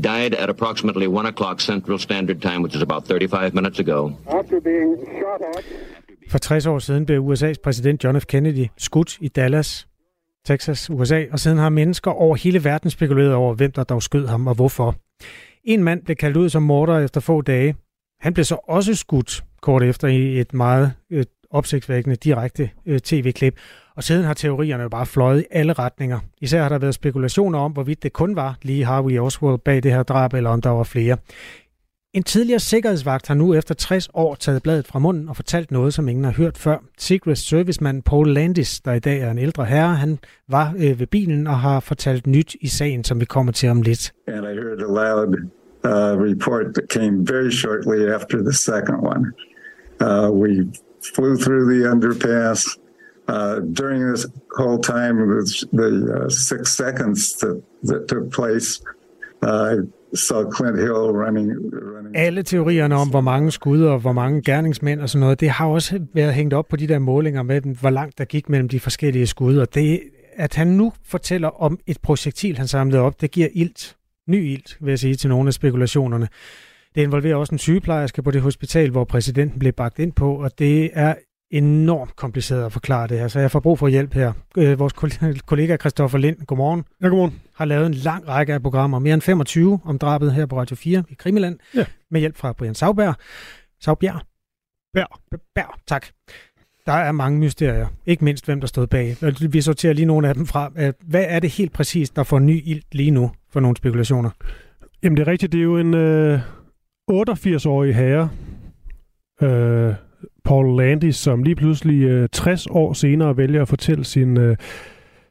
[0.00, 4.10] died at approximately 1 o'clock Central Standard Time, which is about 35 minutes ago.
[4.26, 5.64] After being shot at
[6.28, 8.26] for 60 år siden blev USA's præsident John F.
[8.26, 9.88] Kennedy skudt i Dallas,
[10.46, 14.26] Texas, USA, og siden har mennesker over hele verden spekuleret over, hvem der dog skød
[14.26, 14.96] ham og hvorfor.
[15.64, 17.76] En mand blev kaldt ud som morder efter få dage.
[18.20, 23.58] Han blev så også skudt kort efter i et meget øh, opsigtsvækkende direkte øh, tv-klip.
[23.96, 26.20] Og siden har teorierne jo bare fløjet i alle retninger.
[26.40, 29.92] Især har der været spekulationer om, hvorvidt det kun var lige Harvey Oswald bag det
[29.92, 31.16] her drab, eller om der var flere.
[32.14, 35.94] En tidligere sikkerhedsvagt har nu efter 60 år taget bladet fra munden og fortalt noget,
[35.94, 36.78] som ingen har hørt før.
[36.98, 41.06] Secret Serviceman Paul Landis, der i dag er en ældre herre, han var øh, ved
[41.06, 44.12] bilen og har fortalt nyt i sagen, som vi kommer til om lidt.
[44.26, 45.34] And I heard a loud
[45.84, 49.24] uh, report that came very shortly after the second one.
[50.00, 50.50] Uh, we
[51.14, 52.60] flew through the underpass.
[53.28, 54.26] Uh, during this
[54.58, 58.82] whole time, the, the uh, six seconds that, that took place,
[59.42, 59.76] uh,
[60.14, 62.16] så Clint Hill running, running.
[62.16, 65.66] Alle teorierne om, hvor mange skud og hvor mange gerningsmænd og sådan noget, det har
[65.66, 68.80] også været hængt op på de der målinger med, hvor langt der gik mellem de
[68.80, 69.56] forskellige skud.
[69.56, 70.00] Og det,
[70.36, 73.96] at han nu fortæller om et projektil, han samlede op, det giver ilt.
[74.28, 76.28] Ny ilt, vil jeg sige, til nogle af spekulationerne.
[76.94, 80.58] Det involverer også en sygeplejerske på det hospital, hvor præsidenten blev bagt ind på, og
[80.58, 81.14] det er
[81.50, 84.32] enormt kompliceret at forklare det her, så jeg får brug for hjælp her.
[84.56, 84.92] Øh, vores
[85.46, 86.84] kollega Christoffer Lind, godmorgen.
[87.02, 87.40] Ja, godmorgen.
[87.54, 90.76] Har lavet en lang række af programmer, mere end 25 om drabet her på Radio
[90.76, 91.84] 4 i Krimiland, ja.
[92.10, 93.14] med hjælp fra Brian Sauberg.
[93.80, 94.20] Saubjerg?
[94.94, 95.20] Bær.
[95.54, 96.06] Bær, tak.
[96.86, 99.16] Der er mange mysterier, ikke mindst hvem der stod bag.
[99.50, 100.92] Vi sorterer lige nogle af dem fra.
[101.00, 104.30] Hvad er det helt præcis, der får ny ild lige nu for nogle spekulationer?
[105.02, 106.40] Jamen det er rigtigt, det er jo en øh,
[107.10, 108.30] 88-årig herre,
[109.42, 109.94] øh,
[110.44, 114.56] Paul Landis, som lige pludselig øh, 60 år senere vælger at fortælle sin øh,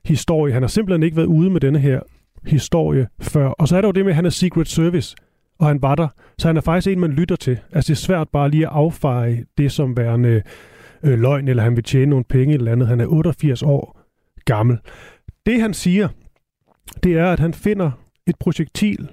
[0.05, 0.53] historie.
[0.53, 1.99] Han har simpelthen ikke været ude med denne her
[2.45, 3.47] historie før.
[3.47, 5.15] Og så er der jo det med, at han er Secret Service,
[5.59, 6.07] og han var der.
[6.37, 7.59] Så han er faktisk en, man lytter til.
[7.71, 10.41] Altså det er svært bare lige at affeje det som værende
[11.03, 12.87] øh, løgn, eller han vil tjene nogle penge eller andet.
[12.87, 13.99] Han er 88 år
[14.45, 14.77] gammel.
[15.45, 16.07] Det han siger,
[17.03, 17.91] det er, at han finder
[18.27, 19.09] et projektil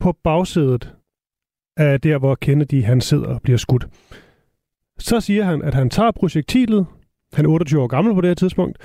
[0.00, 0.94] på bagsædet
[1.76, 3.86] af der, hvor Kennedy han sidder og bliver skudt.
[4.98, 6.86] Så siger han, at han tager projektilet,
[7.32, 8.78] han er 28 år gammel på det her tidspunkt,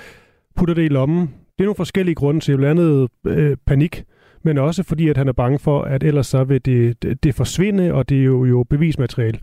[0.56, 1.20] putter det i lommen.
[1.20, 4.04] Det er nogle forskellige grunde til, blandt andet øh, panik,
[4.42, 7.34] men også fordi, at han er bange for, at ellers så vil det, det, det
[7.34, 9.38] forsvinde, og det er jo, jo bevismateriale.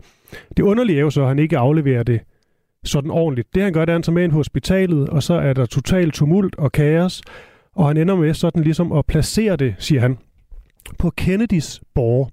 [0.56, 2.20] Det underlige er jo så, at han ikke afleverer det
[2.84, 3.54] sådan ordentligt.
[3.54, 5.52] Det han gør, det er, at han tager med ind på hospitalet, og så er
[5.52, 7.22] der total tumult og kaos,
[7.72, 10.18] og han ender med sådan ligesom at placere det, siger han,
[10.98, 12.30] på Kennedys borg.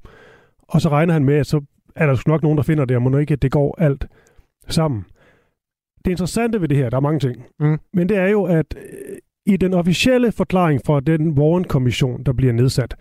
[0.68, 1.62] Og så regner han med, at så
[1.96, 4.08] er der nok nogen, der finder det, og må ikke, at det går alt
[4.68, 5.06] sammen.
[6.06, 7.80] Det interessante ved det her, der er mange ting, mm.
[7.94, 12.54] men det er jo, at øh, i den officielle forklaring fra den Warren-kommission, der bliver
[12.54, 12.96] nedsat,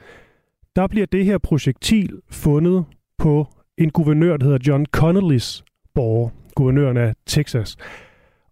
[0.76, 2.84] der bliver det her projektil fundet
[3.18, 3.47] på
[3.78, 5.64] en guvernør, der hedder John Connellys
[5.95, 7.76] borger, guvernøren af Texas.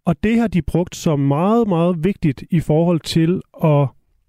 [0.05, 3.87] Og det har de brugt som meget, meget vigtigt i forhold til at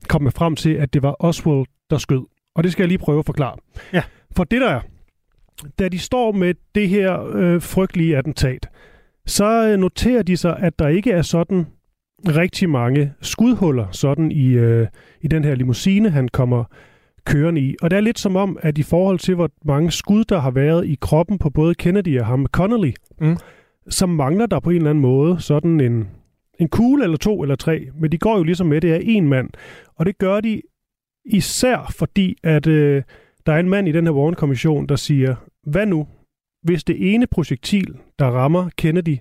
[0.09, 2.23] komme frem til, at det var Oswald, der skød.
[2.55, 3.57] Og det skal jeg lige prøve at forklare.
[3.93, 4.03] Ja.
[4.37, 4.81] For det der er,
[5.79, 8.69] da de står med det her øh, frygtelige attentat,
[9.27, 11.67] så øh, noterer de sig, at der ikke er sådan
[12.29, 14.87] rigtig mange skudhuller sådan i, øh,
[15.21, 16.65] i den her limousine, han kommer
[17.27, 17.77] kørende i.
[17.83, 20.51] Og det er lidt som om, at i forhold til, hvor mange skud, der har
[20.51, 23.37] været i kroppen på både Kennedy og ham Connolly, mm.
[23.89, 26.09] så mangler der på en eller anden måde sådan en,
[26.59, 27.89] en kugle eller to eller tre.
[28.01, 29.51] Men de går jo ligesom med, det er en mand.
[29.97, 30.63] Og det gør de
[31.25, 33.03] især fordi, at øh,
[33.47, 35.35] der er en mand i den her Warren-kommission, der siger,
[35.67, 36.09] hvad nu,
[36.63, 39.17] hvis det ene projektil, der rammer Kennedy,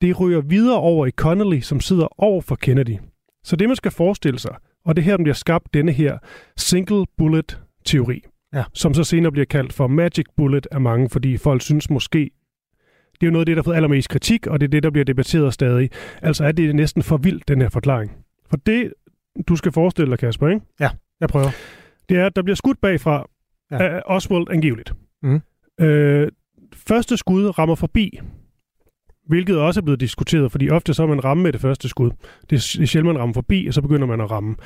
[0.00, 2.96] det ryger videre over i Connolly, som sidder over for Kennedy.
[3.44, 6.18] Så det, man skal forestille sig, og det her, den bliver skabt, denne her
[6.56, 8.22] single bullet teori,
[8.54, 8.64] ja.
[8.74, 12.30] som så senere bliver kaldt for magic bullet af mange, fordi folk synes måske,
[13.12, 14.82] det er jo noget af det, der har fået allermest kritik, og det er det,
[14.82, 15.90] der bliver debatteret stadig.
[16.22, 18.12] Altså er det næsten for vildt, den her forklaring.
[18.50, 18.92] For det,
[19.48, 20.66] du skal forestille dig, Kasper, ikke?
[20.80, 21.50] Ja, jeg prøver.
[22.08, 23.26] Det er, at der bliver skudt bagfra
[23.70, 23.78] ja.
[23.78, 24.92] af Oswald angiveligt.
[25.22, 25.40] Mm.
[25.80, 26.28] Øh,
[26.74, 28.20] første skud rammer forbi,
[29.26, 32.10] hvilket også er blevet diskuteret, fordi ofte så er man ramme med det første skud.
[32.50, 34.56] Det er sjældent, man rammer forbi, og så begynder man at ramme.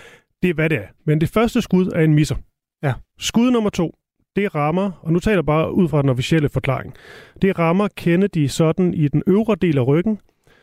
[0.42, 0.86] Det er, hvad det er.
[1.06, 2.36] Men det første skud er en misser.
[2.82, 2.92] Ja.
[3.18, 3.96] Skud nummer to,
[4.36, 6.94] det rammer, og nu taler jeg bare ud fra den officielle forklaring,
[7.42, 10.18] det rammer Kennedy sådan i den øvre del af ryggen,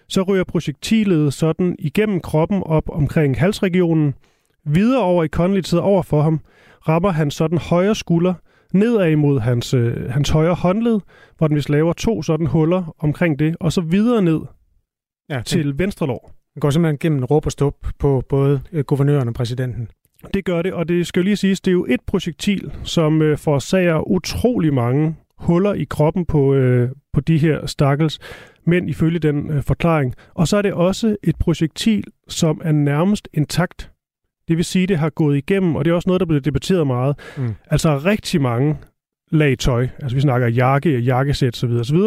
[0.09, 4.13] så ryger projektilet sådan igennem kroppen op omkring halsregionen,
[4.67, 6.39] videre over i Connolly tid over for ham,
[6.87, 8.33] rammer han sådan højre skulder,
[8.73, 10.99] nedad imod hans, øh, hans højre håndled,
[11.37, 14.39] hvor den vist laver to sådan huller omkring det, og så videre ned
[15.29, 16.31] ja, til venstre lår.
[16.53, 19.89] Den går simpelthen gennem råb og stop på både øh, guvernøren og præsidenten.
[20.33, 23.21] Det gør det, og det skal jo lige siges, det er jo et projektil, som
[23.21, 28.19] øh, forårsager utrolig mange huller i kroppen på, øh, på de her stakkels
[28.65, 30.13] mænd ifølge den øh, forklaring.
[30.33, 33.91] Og så er det også et projektil, som er nærmest intakt.
[34.47, 36.87] Det vil sige, det har gået igennem, og det er også noget, der bliver debatteret
[36.87, 37.19] meget.
[37.37, 37.55] Mm.
[37.65, 38.77] Altså rigtig mange
[39.31, 39.87] lag tøj.
[39.99, 41.71] Altså vi snakker jakke, jakkesæt osv.
[41.71, 41.97] osv.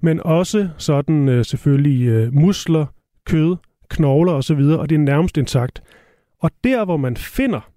[0.00, 2.86] Men også sådan øh, selvfølgelig øh, muskler,
[3.26, 3.56] kød,
[3.90, 4.60] knogler osv.
[4.60, 5.82] Og det er nærmest intakt.
[6.40, 7.70] Og der, hvor man finder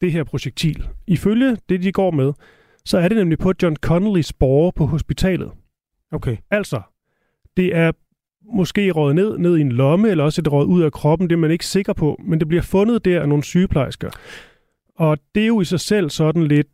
[0.00, 2.32] det her projektil, ifølge det, de går med,
[2.84, 5.50] så er det nemlig på John Connellys borger på hospitalet.
[6.12, 6.36] Okay.
[6.50, 6.80] Altså,
[7.56, 7.92] det er
[8.54, 11.34] måske røget ned, ned i en lomme, eller også det røget ud af kroppen, det
[11.34, 14.10] er man ikke sikker på, men det bliver fundet der af nogle sygeplejersker.
[14.96, 16.66] Og det er jo i sig selv sådan lidt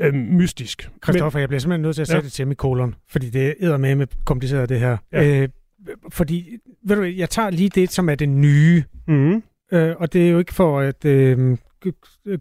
[0.00, 0.90] øh, mystisk.
[1.04, 2.24] Christoffer, jeg bliver simpelthen nødt til at sætte ja.
[2.24, 4.96] det til kolon, fordi det er med med kompliceret det her.
[5.12, 5.42] Ja.
[5.42, 5.48] Øh,
[6.08, 8.84] fordi, ved du, jeg tager lige det, som er det nye.
[9.08, 9.42] Mm.
[9.72, 11.56] Øh, og det er jo ikke for at øh,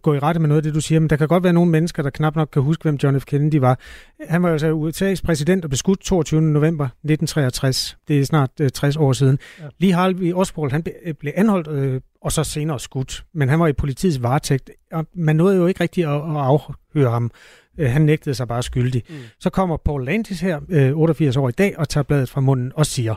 [0.02, 1.72] gå i rette med noget af det, du siger, men der kan godt være nogle
[1.72, 3.26] mennesker, der knap nok kan huske, hvem John F.
[3.26, 3.80] Kennedy var.
[4.28, 6.42] Han var altså USA's præsident og blev skudt 22.
[6.42, 7.98] november 1963.
[8.08, 9.40] Det er snart øh, 60 år siden.
[9.60, 9.64] Ja.
[9.80, 10.84] Lige Harvey Oswald, han
[11.20, 15.36] blev anholdt øh, og så senere skudt, men han var i politiets varetægt, og man
[15.36, 17.32] nåede jo ikke rigtig at, at afhøre ham.
[17.80, 19.04] Øh, han nægtede sig bare skyldig.
[19.10, 19.16] Mm.
[19.40, 22.72] Så kommer Paul Landis her, øh, 88 år i dag, og tager bladet fra munden
[22.76, 23.16] og siger,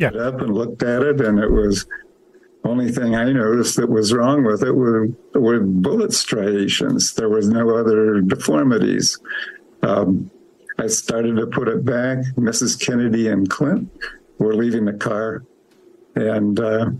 [0.00, 0.10] Ja.
[0.14, 0.34] Yeah.
[0.34, 1.86] up and looked at it, and it was
[2.64, 7.14] only thing I noticed that was wrong with it were, were bullet striations.
[7.14, 9.18] There was no other deformities.
[9.82, 10.30] Um,
[10.78, 12.18] I started to put it back.
[12.36, 12.80] Mrs.
[12.80, 13.90] Kennedy and Clint
[14.38, 15.44] were leaving the car,
[16.14, 16.90] and uh,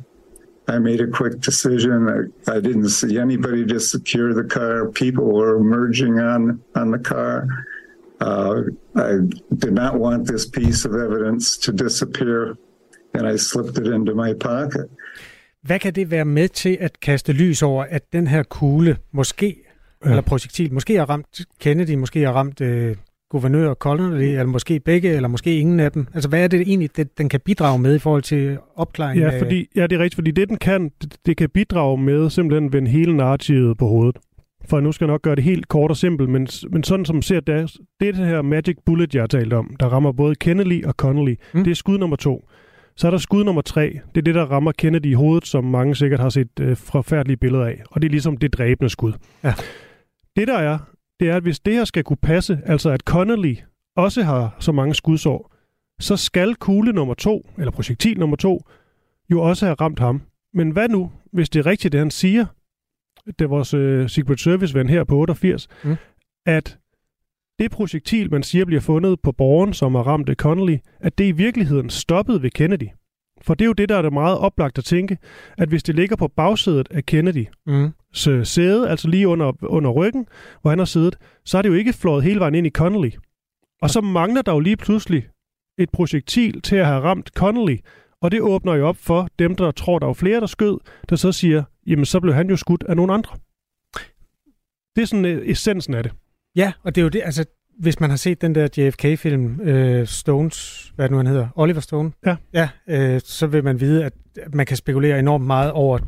[0.69, 2.33] I made a quick decision.
[2.47, 4.89] I, I, didn't see anybody to secure the car.
[4.91, 7.49] People were emerging on on the car.
[8.21, 8.63] Uh,
[8.95, 9.19] I
[9.57, 12.57] did not want this piece of evidence to disappear,
[13.15, 14.91] and I slipped it into my pocket.
[15.63, 19.57] Hvad kan det være med til at kaste lys over, at den her kugle måske,
[20.05, 20.11] ja.
[20.11, 22.97] eller projektil, måske har ramt Kennedy, måske har ramt øh,
[23.31, 26.07] guvernør Connolly, eller måske begge, eller måske ingen af dem?
[26.15, 29.21] Altså, hvad er det egentlig, det, den kan bidrage med i forhold til opklaring?
[29.21, 32.31] Ja, fordi, ja, det er rigtigt, fordi det, den kan, det, det kan bidrage med
[32.31, 34.19] simpelthen vende hele narrativet på hovedet.
[34.69, 37.23] For nu skal jeg nok gøre det helt kort og simpelt, men, men sådan som
[37.23, 40.35] ser det, det er det her magic bullet, jeg har talt om, der rammer både
[40.35, 41.35] Kennedy og Connolly.
[41.55, 41.65] Mm.
[41.65, 42.49] Det er skud nummer to.
[42.97, 44.01] Så er der skud nummer tre.
[44.15, 47.37] Det er det, der rammer Kennedy i hovedet, som mange sikkert har set øh, forfærdelige
[47.37, 47.83] billeder af.
[47.91, 49.13] Og det er ligesom det dræbende skud.
[49.45, 49.55] Ja.
[50.37, 50.79] Det der er,
[51.21, 53.55] det er, at hvis det her skal kunne passe, altså at Connolly
[53.97, 55.53] også har så mange skudsår,
[56.01, 58.63] så skal kugle nummer to, eller projektil nummer to,
[59.31, 60.23] jo også have ramt ham.
[60.55, 62.47] Men hvad nu, hvis det er rigtigt, det han siger,
[63.27, 65.97] det er vores øh, Secret Service-ven her på 88, mm.
[66.47, 66.79] at
[67.63, 71.33] det projektil, man siger bliver fundet på borgen, som har ramt Connolly, at det i
[71.33, 72.89] virkeligheden stoppede ved Kennedy.
[73.43, 75.19] For det er jo det, der er det meget oplagt at tænke,
[75.59, 77.91] at hvis det ligger på bagsædet af Kennedy, mm.
[78.13, 80.27] så sæde, altså lige under, under ryggen,
[80.63, 83.11] hvor han har siddet, så er det jo ikke flået hele vejen ind i Connolly.
[83.83, 85.27] Og så mangler der jo lige pludselig
[85.79, 87.77] et projektil til at have ramt Connolly,
[88.21, 91.17] og det åbner jo op for dem, der tror, der er flere, der skød, der
[91.17, 93.37] så siger, jamen så blev han jo skudt af nogle andre.
[94.97, 96.13] Det er sådan uh, essensen af det.
[96.57, 97.45] Ja, og det er jo det, altså,
[97.79, 102.13] hvis man har set den der JFK-film, øh, Stones, hvad nu han hedder, Oliver Stone,
[102.27, 102.37] ja.
[102.53, 104.13] Ja, øh, så vil man vide, at
[104.53, 105.99] man kan spekulere enormt meget over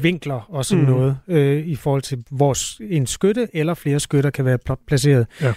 [0.00, 0.90] vinkler og sådan mm.
[0.90, 2.56] noget, øh, i forhold til, hvor
[2.92, 5.26] en skytte eller flere skytter kan være placeret.
[5.42, 5.52] Ja.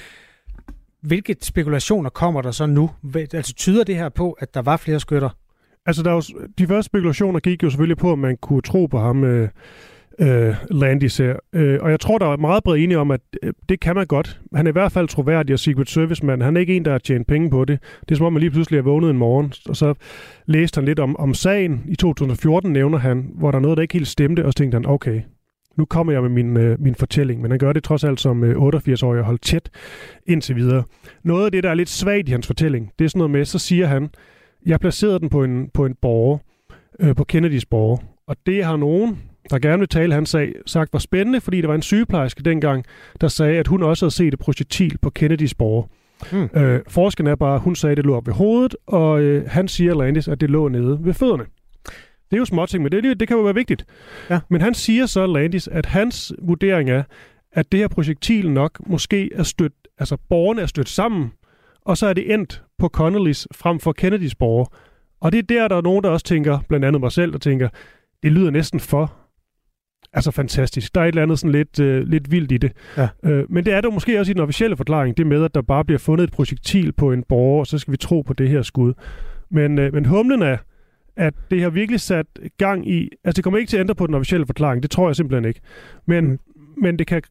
[1.02, 2.90] Hvilke spekulationer kommer der så nu?
[3.16, 5.30] Altså tyder det her på, at der var flere skytter?
[5.86, 8.86] Altså, der er jo, de første spekulationer gik jo selvfølgelig på, at man kunne tro
[8.86, 9.50] på ham, øh,
[10.22, 11.36] øh, Landis her.
[11.53, 14.07] Øh, og jeg tror, der er meget bred enige om, at øh, det kan man
[14.07, 14.41] godt.
[14.55, 16.43] Han er i hvert fald troværdig og Secret Service-mand.
[16.43, 17.80] Han er ikke en, der har tjent penge på det.
[18.01, 19.93] Det er som om, man lige pludselig er vågnet en morgen, og så
[20.45, 21.84] læste han lidt om, om sagen.
[21.88, 24.76] I 2014 nævner han, hvor der er noget, der ikke helt stemte, og så tænkte
[24.76, 25.22] han, okay,
[25.78, 27.41] nu kommer jeg med min, øh, min fortælling.
[27.41, 29.70] Men han gør det trods alt som øh, 88-årig og holdt tæt
[30.26, 30.84] indtil videre.
[31.24, 33.45] Noget af det, der er lidt svagt i hans fortælling, det er sådan noget med,
[33.45, 34.09] så siger han,
[34.65, 36.38] jeg placerede den på en, på en borger,
[36.99, 37.97] øh, på Kennedys borger.
[38.28, 39.20] Og det har nogen,
[39.50, 42.86] der gerne vil tale hans sag, sagt var spændende, fordi der var en sygeplejerske dengang,
[43.22, 45.84] der sagde, at hun også havde set et projektil på Kennedys borger.
[46.32, 46.62] Hmm.
[46.62, 49.68] Øh, forskellen er bare, hun sagde, at det lå op ved hovedet, og øh, han
[49.68, 51.45] siger, Landis, at det lå nede ved fødderne.
[52.32, 53.86] Det er jo småting, men det, det, det kan jo være vigtigt.
[54.30, 54.39] Ja.
[54.50, 57.04] Men han siger så, Landis, at hans vurdering er,
[57.52, 61.32] at det her projektil nok måske er stødt, altså borgerne er stødt sammen,
[61.82, 64.66] og så er det endt på Connellys frem for Kennedys borger.
[65.22, 67.38] Og det er der, der er nogen, der også tænker, blandt andet mig selv, der
[67.38, 67.70] tænker,
[68.24, 69.14] det lyder næsten for
[70.14, 70.95] altså fantastisk.
[70.95, 72.72] Der er et eller andet sådan lidt, øh, lidt vildt i det.
[72.97, 73.07] Ja.
[73.24, 75.62] Øh, men det er der måske også i den officielle forklaring, det med, at der
[75.62, 78.49] bare bliver fundet et projektil på en borger, og så skal vi tro på det
[78.49, 78.93] her skud.
[79.51, 80.57] Men, øh, men humlen er,
[81.18, 82.26] at det har virkelig sat
[82.57, 83.10] gang i...
[83.24, 84.84] Altså, det kommer ikke til at ændre på den officielle forklaring.
[84.84, 85.62] Det tror jeg simpelthen ikke.
[86.05, 86.39] Men, mm.
[86.78, 87.22] men det kan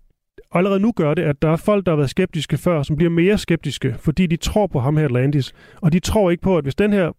[0.53, 3.11] allerede nu gøre det, at der er folk, der har været skeptiske før, som bliver
[3.11, 5.53] mere skeptiske, fordi de tror på ham her Landis.
[5.81, 7.13] Og de tror ikke på, at hvis den her,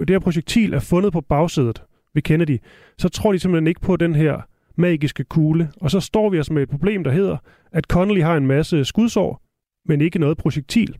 [0.00, 1.82] det her projektil er fundet på bagsædet
[2.14, 2.58] ved Kennedy,
[2.98, 4.46] så tror de simpelthen ikke på den her
[4.76, 5.70] magiske kugle.
[5.80, 7.36] Og så står vi altså med et problem, der hedder,
[7.72, 9.42] at Connolly har en masse skudsår,
[9.88, 10.96] men ikke noget projektil.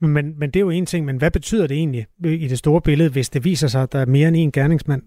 [0.00, 2.80] Men, men det er jo en ting, men hvad betyder det egentlig i det store
[2.80, 5.02] billede, hvis det viser sig, at der er mere end en gerningsmand?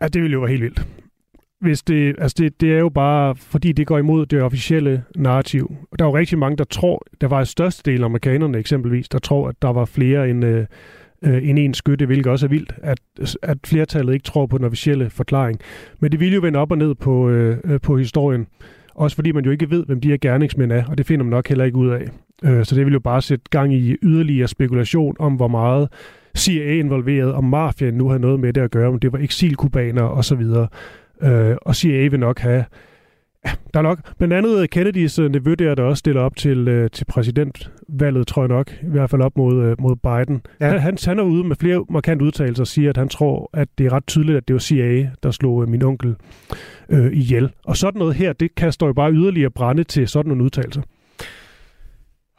[0.00, 0.86] Ja, det ville jo være helt vildt.
[1.60, 5.76] Hvis det, altså det, det er jo bare, fordi det går imod det officielle narrativ.
[5.98, 9.08] Der er jo rigtig mange, der tror, der var et største del af amerikanerne eksempelvis,
[9.08, 10.66] der tror, at der var flere end, øh,
[11.24, 12.98] øh, end en skytte, hvilket også er vildt, at,
[13.42, 15.60] at flertallet ikke tror på den officielle forklaring.
[16.00, 18.46] Men det vil jo vende op og ned på, øh, øh, på historien.
[18.94, 21.30] Også fordi man jo ikke ved, hvem de her gerningsmænd er, og det finder man
[21.30, 22.06] nok heller ikke ud af.
[22.44, 25.88] Øh, så det vil jo bare sætte gang i yderligere spekulation om, hvor meget
[26.36, 30.02] CIA involveret, om mafiaen nu havde noget med det at gøre, om det var eksilkubaner
[30.02, 30.42] osv.
[31.22, 32.64] Øh, og CIA vil nok have
[33.46, 36.68] Ja, der er nok blandt andet Kennedys uh, nevø der, der også stiller op til,
[36.68, 40.42] uh, til præsidentvalget, tror jeg nok, i hvert fald op mod, mod Biden.
[40.60, 40.68] Ja.
[40.68, 43.68] Han, han, han er ude med flere markante udtalelser og siger, at han tror, at
[43.78, 46.16] det er ret tydeligt, at det var CIA, der slog min onkel
[46.88, 47.50] uh, ihjel.
[47.64, 50.82] Og sådan noget her, det kaster jo bare yderligere brænde til sådan nogle udtalelser.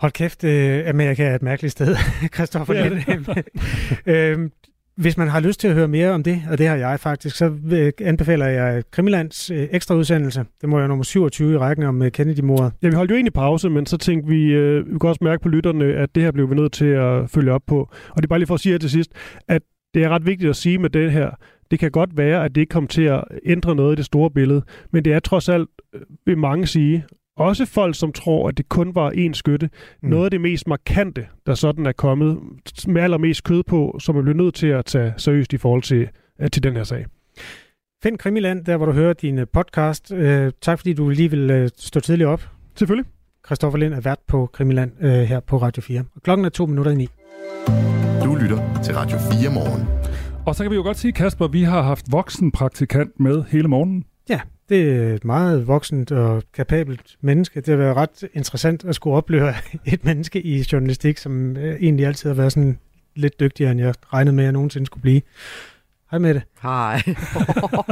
[0.01, 1.95] Hold kæft, øh, Amerika er et mærkeligt sted,
[2.35, 2.73] Christoffer.
[2.73, 2.91] Ja.
[4.31, 4.51] øhm,
[5.01, 7.35] hvis man har lyst til at høre mere om det, og det har jeg faktisk,
[7.35, 7.53] så
[8.01, 10.45] anbefaler jeg Krimilands øh, ekstra udsendelse.
[10.61, 12.73] Det må jeg nummer 27 i rækken om øh, Kennedy-mordet.
[12.83, 15.43] Ja, vi holdt jo egentlig pause, men så tænkte vi, øh, vi kan også mærke
[15.43, 17.79] på lytterne, at det her blev vi nødt til at følge op på.
[18.09, 19.11] Og det er bare lige for at sige her til sidst,
[19.47, 19.61] at
[19.93, 21.29] det er ret vigtigt at sige med det her,
[21.71, 24.31] det kan godt være, at det ikke kommer til at ændre noget i det store
[24.31, 27.05] billede, men det er trods alt, øh, vil mange sige,
[27.41, 29.69] også folk, som tror, at det kun var én skytte.
[30.01, 30.09] Mm.
[30.09, 32.39] Noget af det mest markante, der sådan er kommet
[32.87, 36.07] med allermest kød på, som man bliver nødt til at tage seriøst i forhold til,
[36.41, 37.05] øh, til den her sag.
[38.03, 40.11] Find Krimiland, der hvor du hører din øh, podcast.
[40.11, 42.49] Uh, tak fordi du lige vil stå tidligt op.
[42.75, 43.11] Selvfølgelig.
[43.45, 44.91] Christoffer Lind er vært på Krimiland
[45.25, 46.03] her på Radio 4.
[46.15, 47.07] Og klokken er to minutter i ni.
[48.23, 49.87] Du lytter til Radio 4 morgen.
[50.45, 53.67] Og så kan vi jo godt sige, Kasper, vi har haft voksen praktikant med hele
[53.67, 54.03] morgenen.
[54.29, 54.39] Ja,
[54.71, 57.61] det er et meget voksent og kapabelt menneske.
[57.61, 59.53] Det har været ret interessant at skulle opleve
[59.93, 62.79] et menneske i journalistik, som øh, egentlig altid har været sådan
[63.15, 65.21] lidt dygtigere, end jeg regnede med, at jeg nogensinde skulle blive.
[66.11, 66.43] Hej med det.
[66.61, 67.01] Hej.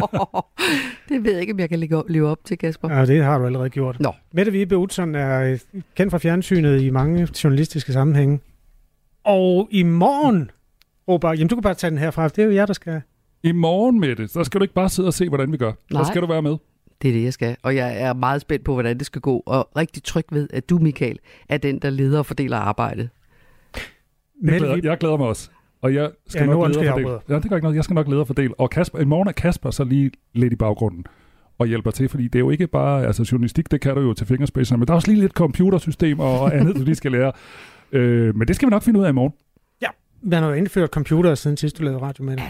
[1.10, 2.94] det ved jeg ikke, om jeg kan leve op til, Kasper.
[2.94, 4.00] Ja, det har du allerede gjort.
[4.00, 4.14] Nå.
[4.34, 5.60] Mette Vibe Utzon er øh,
[5.96, 8.40] kendt fra fjernsynet i mange journalistiske sammenhænge.
[9.24, 10.52] Og i morgen,
[11.08, 13.02] Robert, jamen du kan bare tage den herfra, det er jo jer, der skal
[13.44, 15.72] i morgen med det, så skal du ikke bare sidde og se, hvordan vi gør.
[15.92, 16.04] Nej.
[16.04, 16.56] Så skal du være med.
[17.02, 17.58] Det er det, jeg skal.
[17.64, 19.44] Og jeg er meget spændt på, hvordan det skal gå.
[19.46, 21.20] Og rigtig tryg ved, at du, Michael,
[21.50, 23.10] er den, der leder og fordeler arbejdet.
[24.44, 25.50] Jeg glæder, jeg glæder mig også.
[25.82, 27.20] Og jeg skal ja, nok lede og fordele.
[27.30, 27.76] Ja, det gør ikke noget.
[27.76, 28.60] Jeg skal nok lede og fordele.
[28.60, 31.06] Og Kasper, i morgen er Kasper så lige lidt i baggrunden
[31.58, 34.14] og hjælper til, fordi det er jo ikke bare, altså journalistik, det kan du jo
[34.14, 37.32] til fingerspidserne, men der er også lige lidt computersystem og andet, du lige skal lære.
[37.92, 39.34] Øh, men det skal vi nok finde ud af i morgen.
[40.22, 42.44] Man har jo indført computer siden sidst, du lavede radio med det.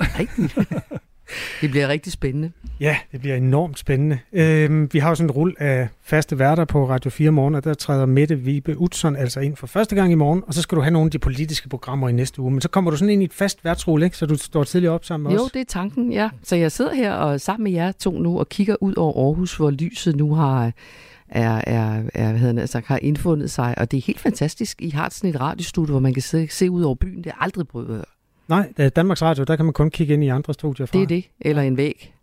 [1.62, 2.52] det bliver rigtig spændende.
[2.80, 4.20] Ja, det bliver enormt spændende.
[4.34, 7.64] Øhm, vi har jo sådan en rull af faste værter på Radio 4 morgen, og
[7.64, 10.76] der træder Mette Vibe Utzon altså ind for første gang i morgen, og så skal
[10.76, 12.52] du have nogle af de politiske programmer i næste uge.
[12.52, 14.18] Men så kommer du sådan ind i et fast værtsrulle, ikke?
[14.18, 15.56] så du står tidligere op sammen med jo, os.
[15.56, 16.30] Jo, det er tanken, ja.
[16.44, 19.56] Så jeg sidder her og sammen med jer to nu og kigger ud over Aarhus,
[19.56, 20.72] hvor lyset nu har
[21.30, 24.82] er, er, er hvad hedder det, altså, har indfundet sig, og det er helt fantastisk.
[24.82, 27.18] I har sådan et radiostudie, hvor man kan se, se ud over byen.
[27.18, 28.06] Det er aldrig prøvet
[28.48, 30.98] Nej, Danmarks Radio, der kan man kun kigge ind i andre studier fra.
[30.98, 32.14] Det er det, eller en væg.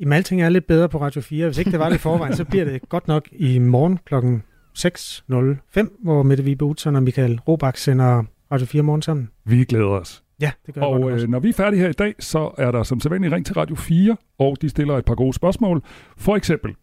[0.00, 1.46] Jamen, alting er lidt bedre på Radio 4.
[1.46, 4.42] Hvis ikke det var det i forvejen, så bliver det godt nok i morgen klokken
[4.78, 9.28] 6.05, hvor Mette Vibe Utzon og Michael Robach sender Radio 4 morgen sammen.
[9.44, 10.22] Vi glæder os.
[10.40, 12.70] Ja, det gør Og jeg øh, når vi er færdige her i dag, så er
[12.70, 15.82] der som sædvanligt ring til Radio 4, og de stiller et par gode spørgsmål.
[16.16, 16.74] For eksempel,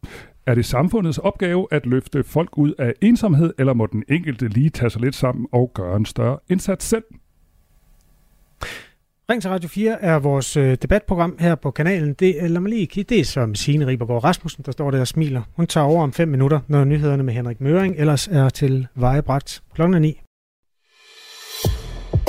[0.47, 4.69] er det samfundets opgave at løfte folk ud af ensomhed, eller må den enkelte lige
[4.69, 7.03] tage sig lidt sammen og gøre en større indsats selv?
[9.29, 12.13] Ring til Radio 4 er vores øh, debatprogram her på kanalen.
[12.13, 13.15] Det, lad mig lige kigge.
[13.15, 15.41] Det er som Signe Ribergaard Rasmussen, der står der og smiler.
[15.55, 19.63] Hun tager over om fem minutter, når nyhederne med Henrik Møring ellers er til vejebragt
[19.73, 20.21] klokken 9.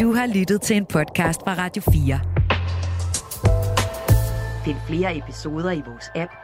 [0.01, 2.21] Du har lyttet til en podcast fra Radio 4.
[4.65, 6.31] Find flere episoder i vores app,